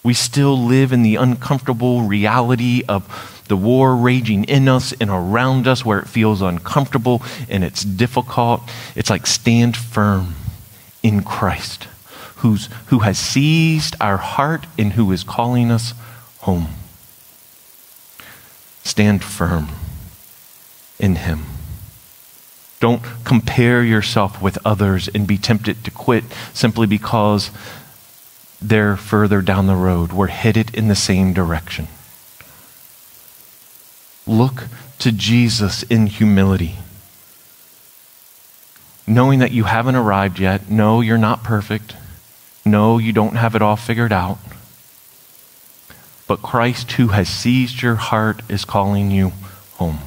We 0.03 0.13
still 0.13 0.57
live 0.57 0.91
in 0.91 1.01
the 1.01 1.15
uncomfortable 1.15 2.03
reality 2.03 2.83
of 2.87 3.43
the 3.47 3.57
war 3.57 3.95
raging 3.95 4.43
in 4.45 4.67
us 4.67 4.93
and 4.93 5.09
around 5.09 5.67
us 5.67 5.85
where 5.85 5.99
it 5.99 6.07
feels 6.07 6.41
uncomfortable 6.41 7.21
and 7.49 7.63
it's 7.63 7.83
difficult. 7.83 8.61
It's 8.95 9.09
like 9.09 9.27
stand 9.27 9.75
firm 9.77 10.35
in 11.03 11.23
Christ, 11.23 11.87
who's, 12.37 12.69
who 12.87 12.99
has 12.99 13.17
seized 13.17 13.95
our 14.01 14.17
heart 14.17 14.65
and 14.77 14.93
who 14.93 15.11
is 15.11 15.23
calling 15.23 15.71
us 15.71 15.93
home. 16.39 16.67
Stand 18.83 19.23
firm 19.23 19.69
in 20.99 21.15
Him. 21.15 21.45
Don't 22.85 23.01
compare 23.23 23.83
yourself 23.83 24.39
with 24.43 24.59
others 24.63 25.07
and 25.07 25.25
be 25.25 25.39
tempted 25.39 25.83
to 25.85 25.89
quit 25.89 26.23
simply 26.53 26.85
because 26.85 27.49
they're 28.61 28.95
further 28.95 29.41
down 29.41 29.65
the 29.65 29.75
road. 29.75 30.13
We're 30.13 30.27
headed 30.27 30.75
in 30.75 30.87
the 30.87 30.95
same 30.95 31.33
direction. 31.33 31.87
Look 34.27 34.67
to 34.99 35.11
Jesus 35.11 35.81
in 35.81 36.05
humility. 36.05 36.75
knowing 39.07 39.39
that 39.39 39.51
you 39.51 39.63
haven't 39.65 39.95
arrived 39.95 40.39
yet. 40.39 40.69
No, 40.69 41.01
you're 41.01 41.17
not 41.17 41.43
perfect. 41.43 41.95
No, 42.65 42.97
you 42.97 43.13
don't 43.13 43.35
have 43.35 43.55
it 43.55 43.61
all 43.61 43.75
figured 43.75 44.11
out. 44.11 44.37
But 46.27 46.41
Christ, 46.41 46.93
who 46.93 47.09
has 47.09 47.29
seized 47.29 47.81
your 47.81 47.95
heart, 47.95 48.41
is 48.49 48.65
calling 48.65 49.11
you 49.11 49.33
home. 49.73 49.99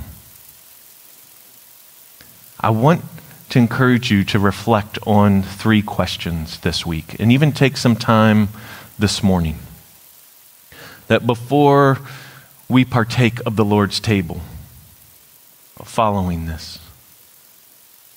I 2.61 2.71
want 2.71 3.05
to 3.51 3.59
encourage 3.59 4.11
you 4.11 4.25
to 4.25 4.39
reflect 4.39 4.99
on 5.07 5.43
three 5.43 5.83
questions 5.83 6.61
this 6.61 6.85
week 6.85 7.19
and 7.19 7.33
even 7.33 7.53
take 7.53 7.77
some 7.77 7.97
time 7.97 8.49
this 8.99 9.23
morning. 9.23 9.59
That 11.07 11.27
before 11.27 11.99
we 12.69 12.85
partake 12.85 13.41
of 13.47 13.57
the 13.57 13.65
Lord's 13.65 14.01
table, 14.01 14.41
following 15.85 16.47
this, 16.47 16.79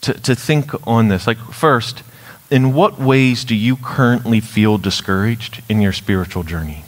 to, 0.01 0.13
to 0.13 0.35
think 0.35 0.71
on 0.87 1.07
this. 1.07 1.27
Like, 1.27 1.37
first, 1.37 2.03
in 2.49 2.73
what 2.73 2.99
ways 2.99 3.45
do 3.45 3.55
you 3.55 3.77
currently 3.77 4.39
feel 4.39 4.77
discouraged 4.77 5.61
in 5.69 5.81
your 5.81 5.93
spiritual 5.93 6.43
journey? 6.43 6.83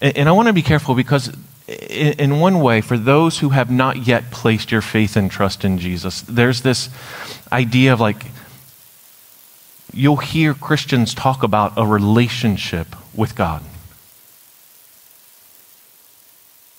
And, 0.00 0.16
and 0.16 0.28
I 0.28 0.32
want 0.32 0.48
to 0.48 0.52
be 0.52 0.62
careful 0.62 0.94
because, 0.94 1.30
in, 1.66 2.40
one 2.40 2.60
way, 2.60 2.80
for 2.80 2.98
those 2.98 3.38
who 3.38 3.50
have 3.50 3.70
not 3.70 4.06
yet 4.06 4.30
placed 4.30 4.70
your 4.70 4.82
faith 4.82 5.16
and 5.16 5.30
trust 5.30 5.64
in 5.64 5.78
Jesus, 5.78 6.20
there's 6.22 6.60
this 6.60 6.90
idea 7.50 7.92
of 7.92 8.00
like, 8.00 8.26
you'll 9.92 10.16
hear 10.16 10.52
Christians 10.54 11.14
talk 11.14 11.42
about 11.42 11.72
a 11.76 11.86
relationship 11.86 12.88
with 13.14 13.34
God. 13.34 13.62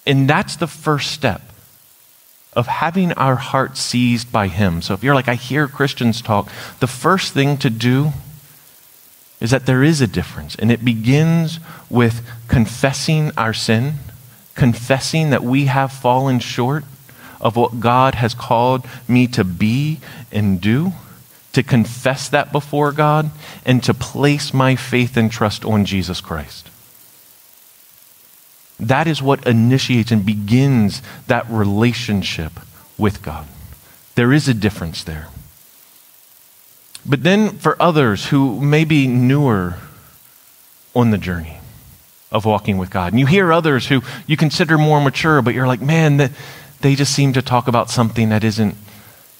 And 0.05 0.29
that's 0.29 0.55
the 0.55 0.67
first 0.67 1.11
step 1.11 1.41
of 2.53 2.67
having 2.67 3.11
our 3.13 3.35
heart 3.35 3.77
seized 3.77 4.31
by 4.31 4.47
Him. 4.47 4.81
So 4.81 4.93
if 4.93 5.03
you're 5.03 5.15
like, 5.15 5.27
I 5.27 5.35
hear 5.35 5.67
Christians 5.67 6.21
talk, 6.21 6.49
the 6.79 6.87
first 6.87 7.33
thing 7.33 7.57
to 7.57 7.69
do 7.69 8.13
is 9.41 9.51
that 9.51 9.65
there 9.65 9.83
is 9.83 9.99
a 9.99 10.07
difference. 10.07 10.55
And 10.55 10.71
it 10.71 10.85
begins 10.85 11.59
with 11.89 12.25
confessing 12.47 13.31
our 13.35 13.53
sin, 13.53 13.95
confessing 14.55 15.29
that 15.29 15.43
we 15.43 15.65
have 15.65 15.91
fallen 15.91 16.39
short 16.39 16.83
of 17.39 17.55
what 17.55 17.79
God 17.79 18.15
has 18.15 18.33
called 18.33 18.85
me 19.07 19.27
to 19.27 19.43
be 19.43 19.99
and 20.31 20.59
do, 20.59 20.93
to 21.53 21.61
confess 21.61 22.27
that 22.29 22.51
before 22.51 22.91
God, 22.91 23.29
and 23.65 23.83
to 23.83 23.93
place 23.93 24.53
my 24.53 24.75
faith 24.75 25.15
and 25.17 25.31
trust 25.31 25.63
on 25.63 25.85
Jesus 25.85 26.21
Christ. 26.21 26.69
That 28.79 29.07
is 29.07 29.21
what 29.21 29.45
initiates 29.45 30.11
and 30.11 30.25
begins 30.25 31.01
that 31.27 31.45
relationship 31.49 32.53
with 32.97 33.21
God. 33.21 33.47
There 34.15 34.33
is 34.33 34.47
a 34.47 34.53
difference 34.53 35.03
there. 35.03 35.27
But 37.05 37.23
then 37.23 37.57
for 37.57 37.81
others 37.81 38.27
who 38.27 38.59
may 38.59 38.83
be 38.83 39.07
newer 39.07 39.75
on 40.95 41.11
the 41.11 41.17
journey 41.17 41.59
of 42.31 42.45
walking 42.45 42.77
with 42.77 42.89
God, 42.89 43.13
and 43.13 43.19
you 43.19 43.25
hear 43.25 43.53
others 43.53 43.87
who 43.87 44.01
you 44.27 44.35
consider 44.35 44.77
more 44.77 44.99
mature, 45.01 45.41
but 45.41 45.53
you're 45.53 45.67
like, 45.67 45.81
man, 45.81 46.31
they 46.81 46.95
just 46.95 47.13
seem 47.13 47.33
to 47.33 47.41
talk 47.41 47.67
about 47.67 47.89
something 47.89 48.29
that 48.29 48.43
isn't, 48.43 48.75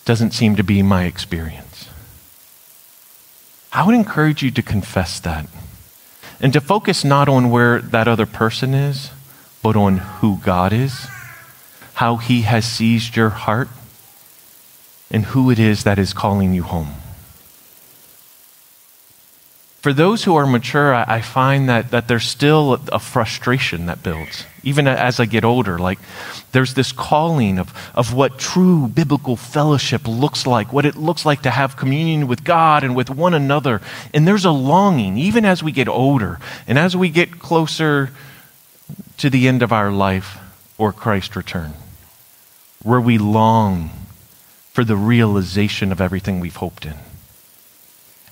doesn't 0.06 0.32
seem 0.32 0.56
to 0.56 0.64
be 0.64 0.82
my 0.82 1.06
experience. 1.06 1.90
I 3.74 3.86
would 3.86 3.96
encourage 3.96 4.42
you 4.42 4.52
to 4.52 4.62
confess 4.62 5.20
that 5.20 5.48
and 6.40 6.54
to 6.54 6.62
focus 6.62 7.04
not 7.04 7.28
on 7.28 7.50
where 7.50 7.80
that 7.82 8.08
other 8.08 8.26
person 8.26 8.74
is, 8.74 9.12
but 9.62 9.76
on 9.76 9.98
who 9.98 10.38
God 10.44 10.72
is, 10.72 11.08
how 11.96 12.18
He 12.18 12.42
has 12.42 12.66
seized 12.66 13.16
your 13.16 13.30
heart, 13.30 13.68
and 15.12 15.26
who 15.26 15.50
it 15.50 15.60
is 15.60 15.84
that 15.84 16.00
is 16.00 16.14
calling 16.14 16.54
you 16.54 16.64
home. 16.64 16.94
For 19.86 19.94
those 19.94 20.24
who 20.24 20.36
are 20.36 20.48
mature, 20.48 20.96
I, 20.96 21.22
find 21.22 21.70
that, 21.70 21.92
that 21.92 22.08
there's 22.08 22.28
still 22.28 22.82
a 22.92 22.98
frustration 22.98 23.86
that 23.86 24.02
builds, 24.02 24.44
even 24.64 24.88
as 24.88 25.20
I 25.20 25.26
get 25.26 25.46
older. 25.46 25.78
Like, 25.78 26.00
there's 26.54 26.74
this 26.74 26.92
calling 26.92 27.60
of, 27.60 27.72
of 27.94 28.12
what 28.12 28.40
true 28.40 28.88
biblical 28.88 29.36
fellowship 29.36 30.08
looks 30.08 30.48
like, 30.48 30.74
what 30.74 30.88
it 30.88 30.96
looks 30.96 31.24
like 31.24 31.44
to 31.44 31.52
have 31.52 31.78
communion 31.78 32.26
with 32.26 32.44
God 32.44 32.84
and 32.84 32.96
with 32.96 33.12
one 33.12 33.36
another. 33.36 33.80
And 34.12 34.28
there's 34.28 34.44
a 34.44 34.50
longing, 34.50 35.20
even 35.20 35.46
as 35.46 35.62
we 35.62 35.72
get 35.72 35.88
older 35.88 36.40
and 36.66 36.80
as 36.80 36.98
we 36.98 37.10
get 37.10 37.38
closer 37.38 38.10
to 39.20 39.30
the 39.30 39.48
end 39.48 39.62
of 39.62 39.72
our 39.72 39.92
life 39.92 40.40
or 40.80 40.94
Christ's 40.94 41.36
return, 41.36 41.74
where 42.82 43.00
we 43.00 43.20
long 43.20 43.92
for 44.74 44.84
the 44.84 44.98
realization 44.98 45.92
of 45.92 46.02
everything 46.02 46.40
we've 46.40 46.56
hoped 46.56 46.88
in. 46.88 46.96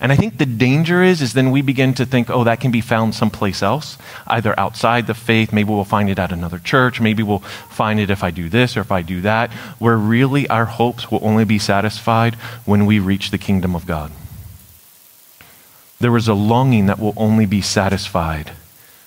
And 0.00 0.10
I 0.10 0.16
think 0.16 0.38
the 0.38 0.46
danger 0.46 1.02
is, 1.02 1.22
is 1.22 1.34
then 1.34 1.50
we 1.50 1.62
begin 1.62 1.94
to 1.94 2.04
think, 2.04 2.28
oh, 2.28 2.44
that 2.44 2.60
can 2.60 2.70
be 2.70 2.80
found 2.80 3.14
someplace 3.14 3.62
else, 3.62 3.96
either 4.26 4.58
outside 4.58 5.06
the 5.06 5.14
faith. 5.14 5.52
Maybe 5.52 5.70
we'll 5.70 5.84
find 5.84 6.10
it 6.10 6.18
at 6.18 6.32
another 6.32 6.58
church. 6.58 7.00
Maybe 7.00 7.22
we'll 7.22 7.38
find 7.38 8.00
it 8.00 8.10
if 8.10 8.24
I 8.24 8.30
do 8.30 8.48
this 8.48 8.76
or 8.76 8.80
if 8.80 8.90
I 8.90 9.02
do 9.02 9.20
that, 9.20 9.52
where 9.78 9.96
really 9.96 10.48
our 10.48 10.64
hopes 10.64 11.10
will 11.10 11.20
only 11.22 11.44
be 11.44 11.58
satisfied 11.58 12.34
when 12.64 12.86
we 12.86 12.98
reach 12.98 13.30
the 13.30 13.38
kingdom 13.38 13.76
of 13.76 13.86
God. 13.86 14.10
There 16.00 16.16
is 16.16 16.28
a 16.28 16.34
longing 16.34 16.86
that 16.86 16.98
will 16.98 17.14
only 17.16 17.46
be 17.46 17.62
satisfied 17.62 18.50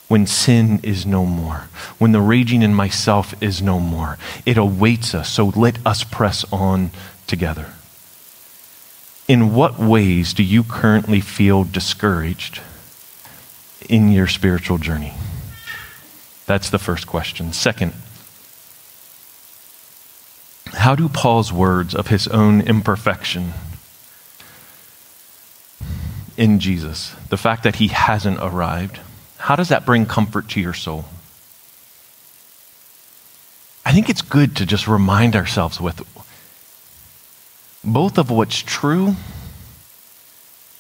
when 0.07 0.25
sin 0.25 0.79
is 0.83 1.05
no 1.05 1.25
more, 1.25 1.67
when 1.97 2.13
the 2.13 2.21
raging 2.21 2.61
in 2.61 2.73
myself 2.73 3.35
is 3.43 3.61
no 3.61 3.79
more. 3.79 4.17
It 4.45 4.57
awaits 4.57 5.13
us, 5.13 5.29
so 5.29 5.47
let 5.47 5.85
us 5.85 6.05
press 6.05 6.45
on 6.51 6.91
together. 7.27 7.73
In 9.27 9.53
what 9.53 9.77
ways 9.77 10.33
do 10.33 10.41
you 10.41 10.63
currently 10.63 11.19
feel 11.19 11.63
discouraged 11.65 12.61
in 13.89 14.09
your 14.09 14.27
spiritual 14.27 14.77
journey? 14.77 15.13
That's 16.45 16.69
the 16.69 16.79
first 16.79 17.07
question. 17.07 17.51
Second, 17.51 17.93
how 20.73 20.95
do 20.95 21.09
Paul's 21.09 21.51
words 21.51 21.93
of 21.93 22.07
his 22.07 22.27
own 22.29 22.61
imperfection 22.61 23.53
in 26.37 26.59
Jesus, 26.59 27.15
the 27.29 27.37
fact 27.37 27.63
that 27.63 27.77
he 27.77 27.87
hasn't 27.87 28.37
arrived, 28.39 28.99
how 29.39 29.55
does 29.55 29.69
that 29.69 29.85
bring 29.85 30.05
comfort 30.05 30.47
to 30.49 30.61
your 30.61 30.73
soul? 30.73 31.05
I 33.83 33.91
think 33.91 34.09
it's 34.09 34.21
good 34.21 34.55
to 34.57 34.65
just 34.65 34.87
remind 34.87 35.35
ourselves 35.35 35.81
with 35.81 36.01
both 37.87 38.17
of 38.17 38.29
what's 38.29 38.61
true 38.61 39.15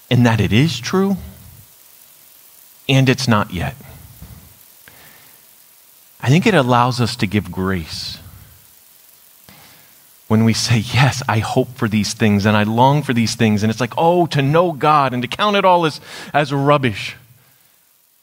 and 0.09 0.25
that 0.25 0.39
it 0.39 0.53
is 0.53 0.79
true 0.79 1.17
and 2.87 3.09
it's 3.09 3.27
not 3.27 3.51
yet. 3.51 3.75
I 6.21 6.29
think 6.29 6.45
it 6.45 6.53
allows 6.53 6.99
us 6.99 7.15
to 7.17 7.27
give 7.27 7.51
grace 7.51 8.19
when 10.27 10.43
we 10.43 10.53
say, 10.53 10.79
Yes, 10.79 11.23
I 11.27 11.39
hope 11.39 11.69
for 11.75 11.87
these 11.87 12.13
things 12.13 12.45
and 12.45 12.57
I 12.57 12.63
long 12.63 13.03
for 13.03 13.13
these 13.13 13.35
things. 13.35 13.63
And 13.63 13.69
it's 13.69 13.79
like, 13.79 13.93
oh, 13.97 14.25
to 14.27 14.41
know 14.41 14.71
God 14.71 15.13
and 15.13 15.21
to 15.21 15.27
count 15.27 15.55
it 15.55 15.65
all 15.65 15.85
as, 15.85 16.01
as 16.33 16.51
rubbish 16.51 17.15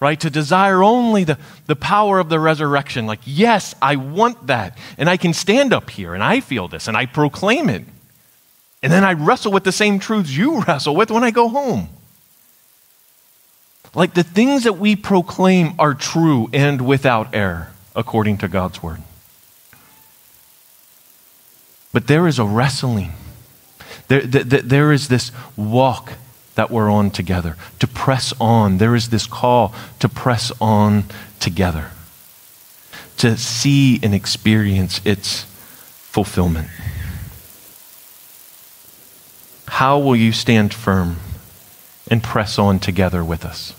right? 0.00 0.20
To 0.20 0.28
desire 0.28 0.82
only 0.82 1.24
the, 1.24 1.38
the 1.66 1.76
power 1.76 2.18
of 2.18 2.28
the 2.28 2.38
resurrection. 2.38 3.06
Like, 3.06 3.20
yes, 3.24 3.74
I 3.80 3.96
want 3.96 4.48
that. 4.48 4.76
And 4.98 5.08
I 5.08 5.16
can 5.16 5.32
stand 5.32 5.72
up 5.72 5.88
here 5.88 6.12
and 6.12 6.22
I 6.22 6.40
feel 6.40 6.68
this 6.68 6.88
and 6.88 6.96
I 6.96 7.06
proclaim 7.06 7.70
it. 7.70 7.84
And 8.84 8.92
then 8.92 9.02
I 9.02 9.14
wrestle 9.14 9.50
with 9.50 9.64
the 9.64 9.72
same 9.72 9.98
truths 9.98 10.30
you 10.30 10.60
wrestle 10.68 10.94
with 10.94 11.10
when 11.10 11.24
I 11.24 11.30
go 11.30 11.48
home. 11.48 11.88
Like 13.94 14.12
the 14.12 14.22
things 14.22 14.64
that 14.64 14.74
we 14.74 14.94
proclaim 14.94 15.74
are 15.78 15.94
true 15.94 16.50
and 16.52 16.86
without 16.86 17.34
error, 17.34 17.72
according 17.96 18.38
to 18.38 18.48
God's 18.48 18.82
word. 18.82 19.00
But 21.94 22.08
there 22.08 22.28
is 22.28 22.38
a 22.38 22.44
wrestling. 22.44 23.12
There, 24.08 24.20
there, 24.20 24.60
there 24.60 24.92
is 24.92 25.08
this 25.08 25.32
walk 25.56 26.12
that 26.54 26.70
we're 26.70 26.90
on 26.90 27.10
together, 27.10 27.56
to 27.78 27.86
press 27.86 28.34
on. 28.38 28.76
There 28.76 28.94
is 28.94 29.08
this 29.08 29.26
call 29.26 29.72
to 30.00 30.10
press 30.10 30.52
on 30.60 31.04
together, 31.40 31.90
to 33.16 33.38
see 33.38 33.98
and 34.02 34.14
experience 34.14 35.00
its 35.06 35.44
fulfillment. 35.44 36.68
How 39.74 39.98
will 39.98 40.14
you 40.14 40.30
stand 40.30 40.72
firm 40.72 41.16
and 42.08 42.22
press 42.22 42.60
on 42.60 42.78
together 42.78 43.24
with 43.24 43.44
us? 43.44 43.74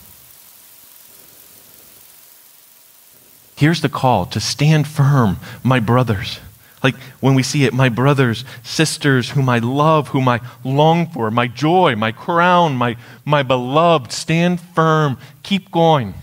Here's 3.56 3.80
the 3.80 3.88
call 3.88 4.26
to 4.26 4.42
stand 4.42 4.90
firm, 4.90 5.38
my 5.64 5.80
brothers. 5.80 6.42
Like 6.84 6.96
when 7.22 7.34
we 7.34 7.44
see 7.44 7.64
it, 7.64 7.74
my 7.74 7.88
brothers, 7.88 8.44
sisters, 8.62 9.30
whom 9.30 9.48
I 9.48 9.60
love, 9.60 10.10
whom 10.10 10.28
I 10.28 10.42
long 10.66 11.08
for, 11.08 11.32
my 11.32 11.48
joy, 11.48 11.96
my 11.96 12.12
crown, 12.12 12.76
my, 12.76 12.98
my 13.24 13.42
beloved, 13.42 14.12
stand 14.12 14.60
firm, 14.60 15.18
keep 15.44 15.72
going. 15.72 16.14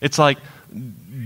It's 0.00 0.18
like 0.18 0.38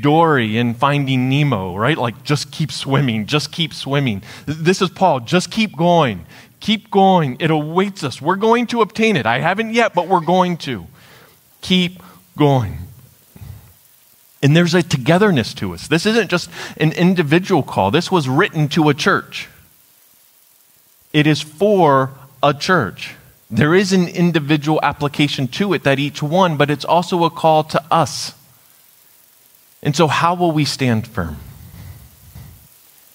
Dory 0.03 0.59
in 0.59 0.74
Finding 0.74 1.31
Nemo, 1.31 1.74
right? 1.74 1.96
Like 1.96 2.22
just 2.22 2.53
keep 2.53 2.70
swimming, 2.70 3.24
just 3.24 3.51
keep 3.51 3.72
swimming. 3.72 4.22
This 4.44 4.83
is 4.83 4.90
Paul, 4.90 5.20
just 5.20 5.51
keep 5.51 5.74
going. 5.74 6.27
Keep 6.61 6.90
going. 6.90 7.37
It 7.40 7.51
awaits 7.51 8.03
us. 8.03 8.21
We're 8.21 8.37
going 8.37 8.66
to 8.68 8.83
obtain 8.83 9.16
it. 9.16 9.27
I 9.27 9.38
haven't 9.38 9.73
yet, 9.73 9.94
but 9.94 10.09
we're 10.09 10.21
going 10.21 10.57
to. 10.59 10.87
Keep 11.61 12.03
going. 12.37 12.79
And 14.42 14.57
there's 14.57 14.75
a 14.75 14.83
togetherness 14.83 15.55
to 15.55 15.75
us. 15.75 15.88
This 15.88 16.07
isn't 16.07 16.31
just 16.31 16.51
an 16.77 16.92
individual 16.92 17.62
call, 17.62 17.90
this 17.90 18.11
was 18.11 18.29
written 18.29 18.68
to 18.68 18.88
a 18.88 18.94
church. 18.94 19.49
It 21.12 21.27
is 21.27 21.40
for 21.40 22.12
a 22.42 22.53
church. 22.53 23.14
There 23.51 23.75
is 23.75 23.92
an 23.94 24.09
individual 24.09 24.79
application 24.83 25.49
to 25.49 25.73
it 25.73 25.83
that 25.85 25.99
each 25.99 26.23
one, 26.23 26.59
but 26.59 26.71
it's 26.71 26.85
also 26.85 27.25
a 27.25 27.31
call 27.31 27.64
to 27.64 27.83
us. 27.90 28.35
And 29.83 29.97
so, 29.97 30.07
how 30.07 30.35
will 30.35 30.53
we 30.53 30.64
stand 30.64 31.07
firm? 31.07 31.38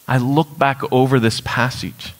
I 0.07 0.17
look 0.17 0.57
back 0.57 0.81
over 0.91 1.19
this 1.19 1.39
passage 1.41 2.13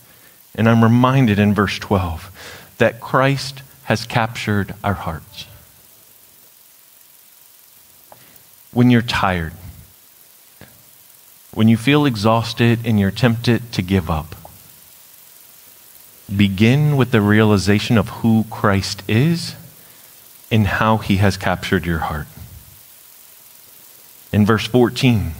and 0.56 0.70
I'm 0.70 0.84
reminded 0.84 1.40
in 1.40 1.54
verse 1.54 1.80
12 1.80 2.76
that 2.78 3.02
Christ 3.02 3.62
has 3.86 4.06
captured 4.06 4.76
our 4.84 4.94
hearts. 4.94 5.48
When 8.72 8.90
you're 8.90 9.02
tired, 9.02 9.54
when 11.54 11.68
you 11.68 11.78
feel 11.78 12.06
exhausted 12.06 12.80
and 12.86 13.00
you're 13.00 13.12
tempted 13.12 13.72
to 13.74 13.82
give 13.82 14.10
up, 14.10 14.36
begin 16.36 16.98
with 16.98 17.12
the 17.12 17.22
realization 17.22 17.98
of 17.98 18.10
who 18.10 18.46
Christ 18.50 19.04
is 19.08 19.56
and 20.50 20.66
how 20.68 20.98
he 20.98 21.18
has 21.18 21.38
captured 21.38 21.86
your 21.86 22.00
heart. 22.00 22.28
In 24.32 24.46
verse 24.46 24.66
14, 24.66 25.34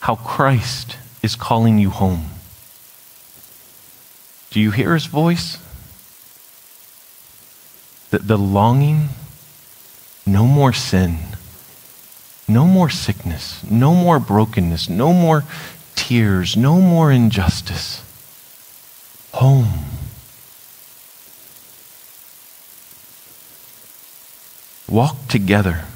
how 0.00 0.16
Christ 0.16 0.96
is 1.22 1.36
calling 1.36 1.78
you 1.78 1.90
home. 1.90 2.31
Do 4.52 4.60
you 4.60 4.70
hear 4.70 4.92
his 4.92 5.06
voice? 5.06 5.56
The, 8.10 8.18
the 8.18 8.36
longing, 8.36 9.08
no 10.26 10.46
more 10.46 10.74
sin, 10.74 11.18
no 12.46 12.66
more 12.66 12.90
sickness, 12.90 13.64
no 13.70 13.94
more 13.94 14.18
brokenness, 14.18 14.90
no 14.90 15.14
more 15.14 15.44
tears, 15.94 16.54
no 16.54 16.82
more 16.82 17.10
injustice. 17.10 18.04
Home. 19.32 19.86
Walk 24.86 25.28
together. 25.28 25.86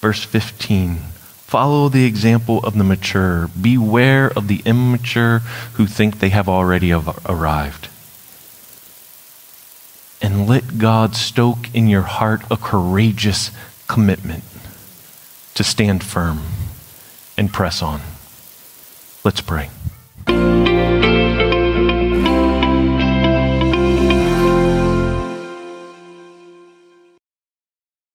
Verse 0.00 0.24
15 0.24 1.00
Follow 1.50 1.88
the 1.88 2.04
example 2.04 2.60
of 2.60 2.78
the 2.78 2.84
mature. 2.84 3.50
Beware 3.60 4.30
of 4.36 4.46
the 4.46 4.62
immature 4.64 5.40
who 5.72 5.84
think 5.84 6.20
they 6.20 6.28
have 6.28 6.48
already 6.48 6.92
arrived. 6.92 7.88
And 10.22 10.48
let 10.48 10.78
God 10.78 11.16
stoke 11.16 11.74
in 11.74 11.88
your 11.88 12.02
heart 12.02 12.42
a 12.52 12.56
courageous 12.56 13.50
commitment 13.88 14.44
to 15.54 15.64
stand 15.64 16.04
firm 16.04 16.42
and 17.36 17.52
press 17.52 17.82
on. 17.82 18.00
Let's 19.24 19.40
pray. 19.40 19.70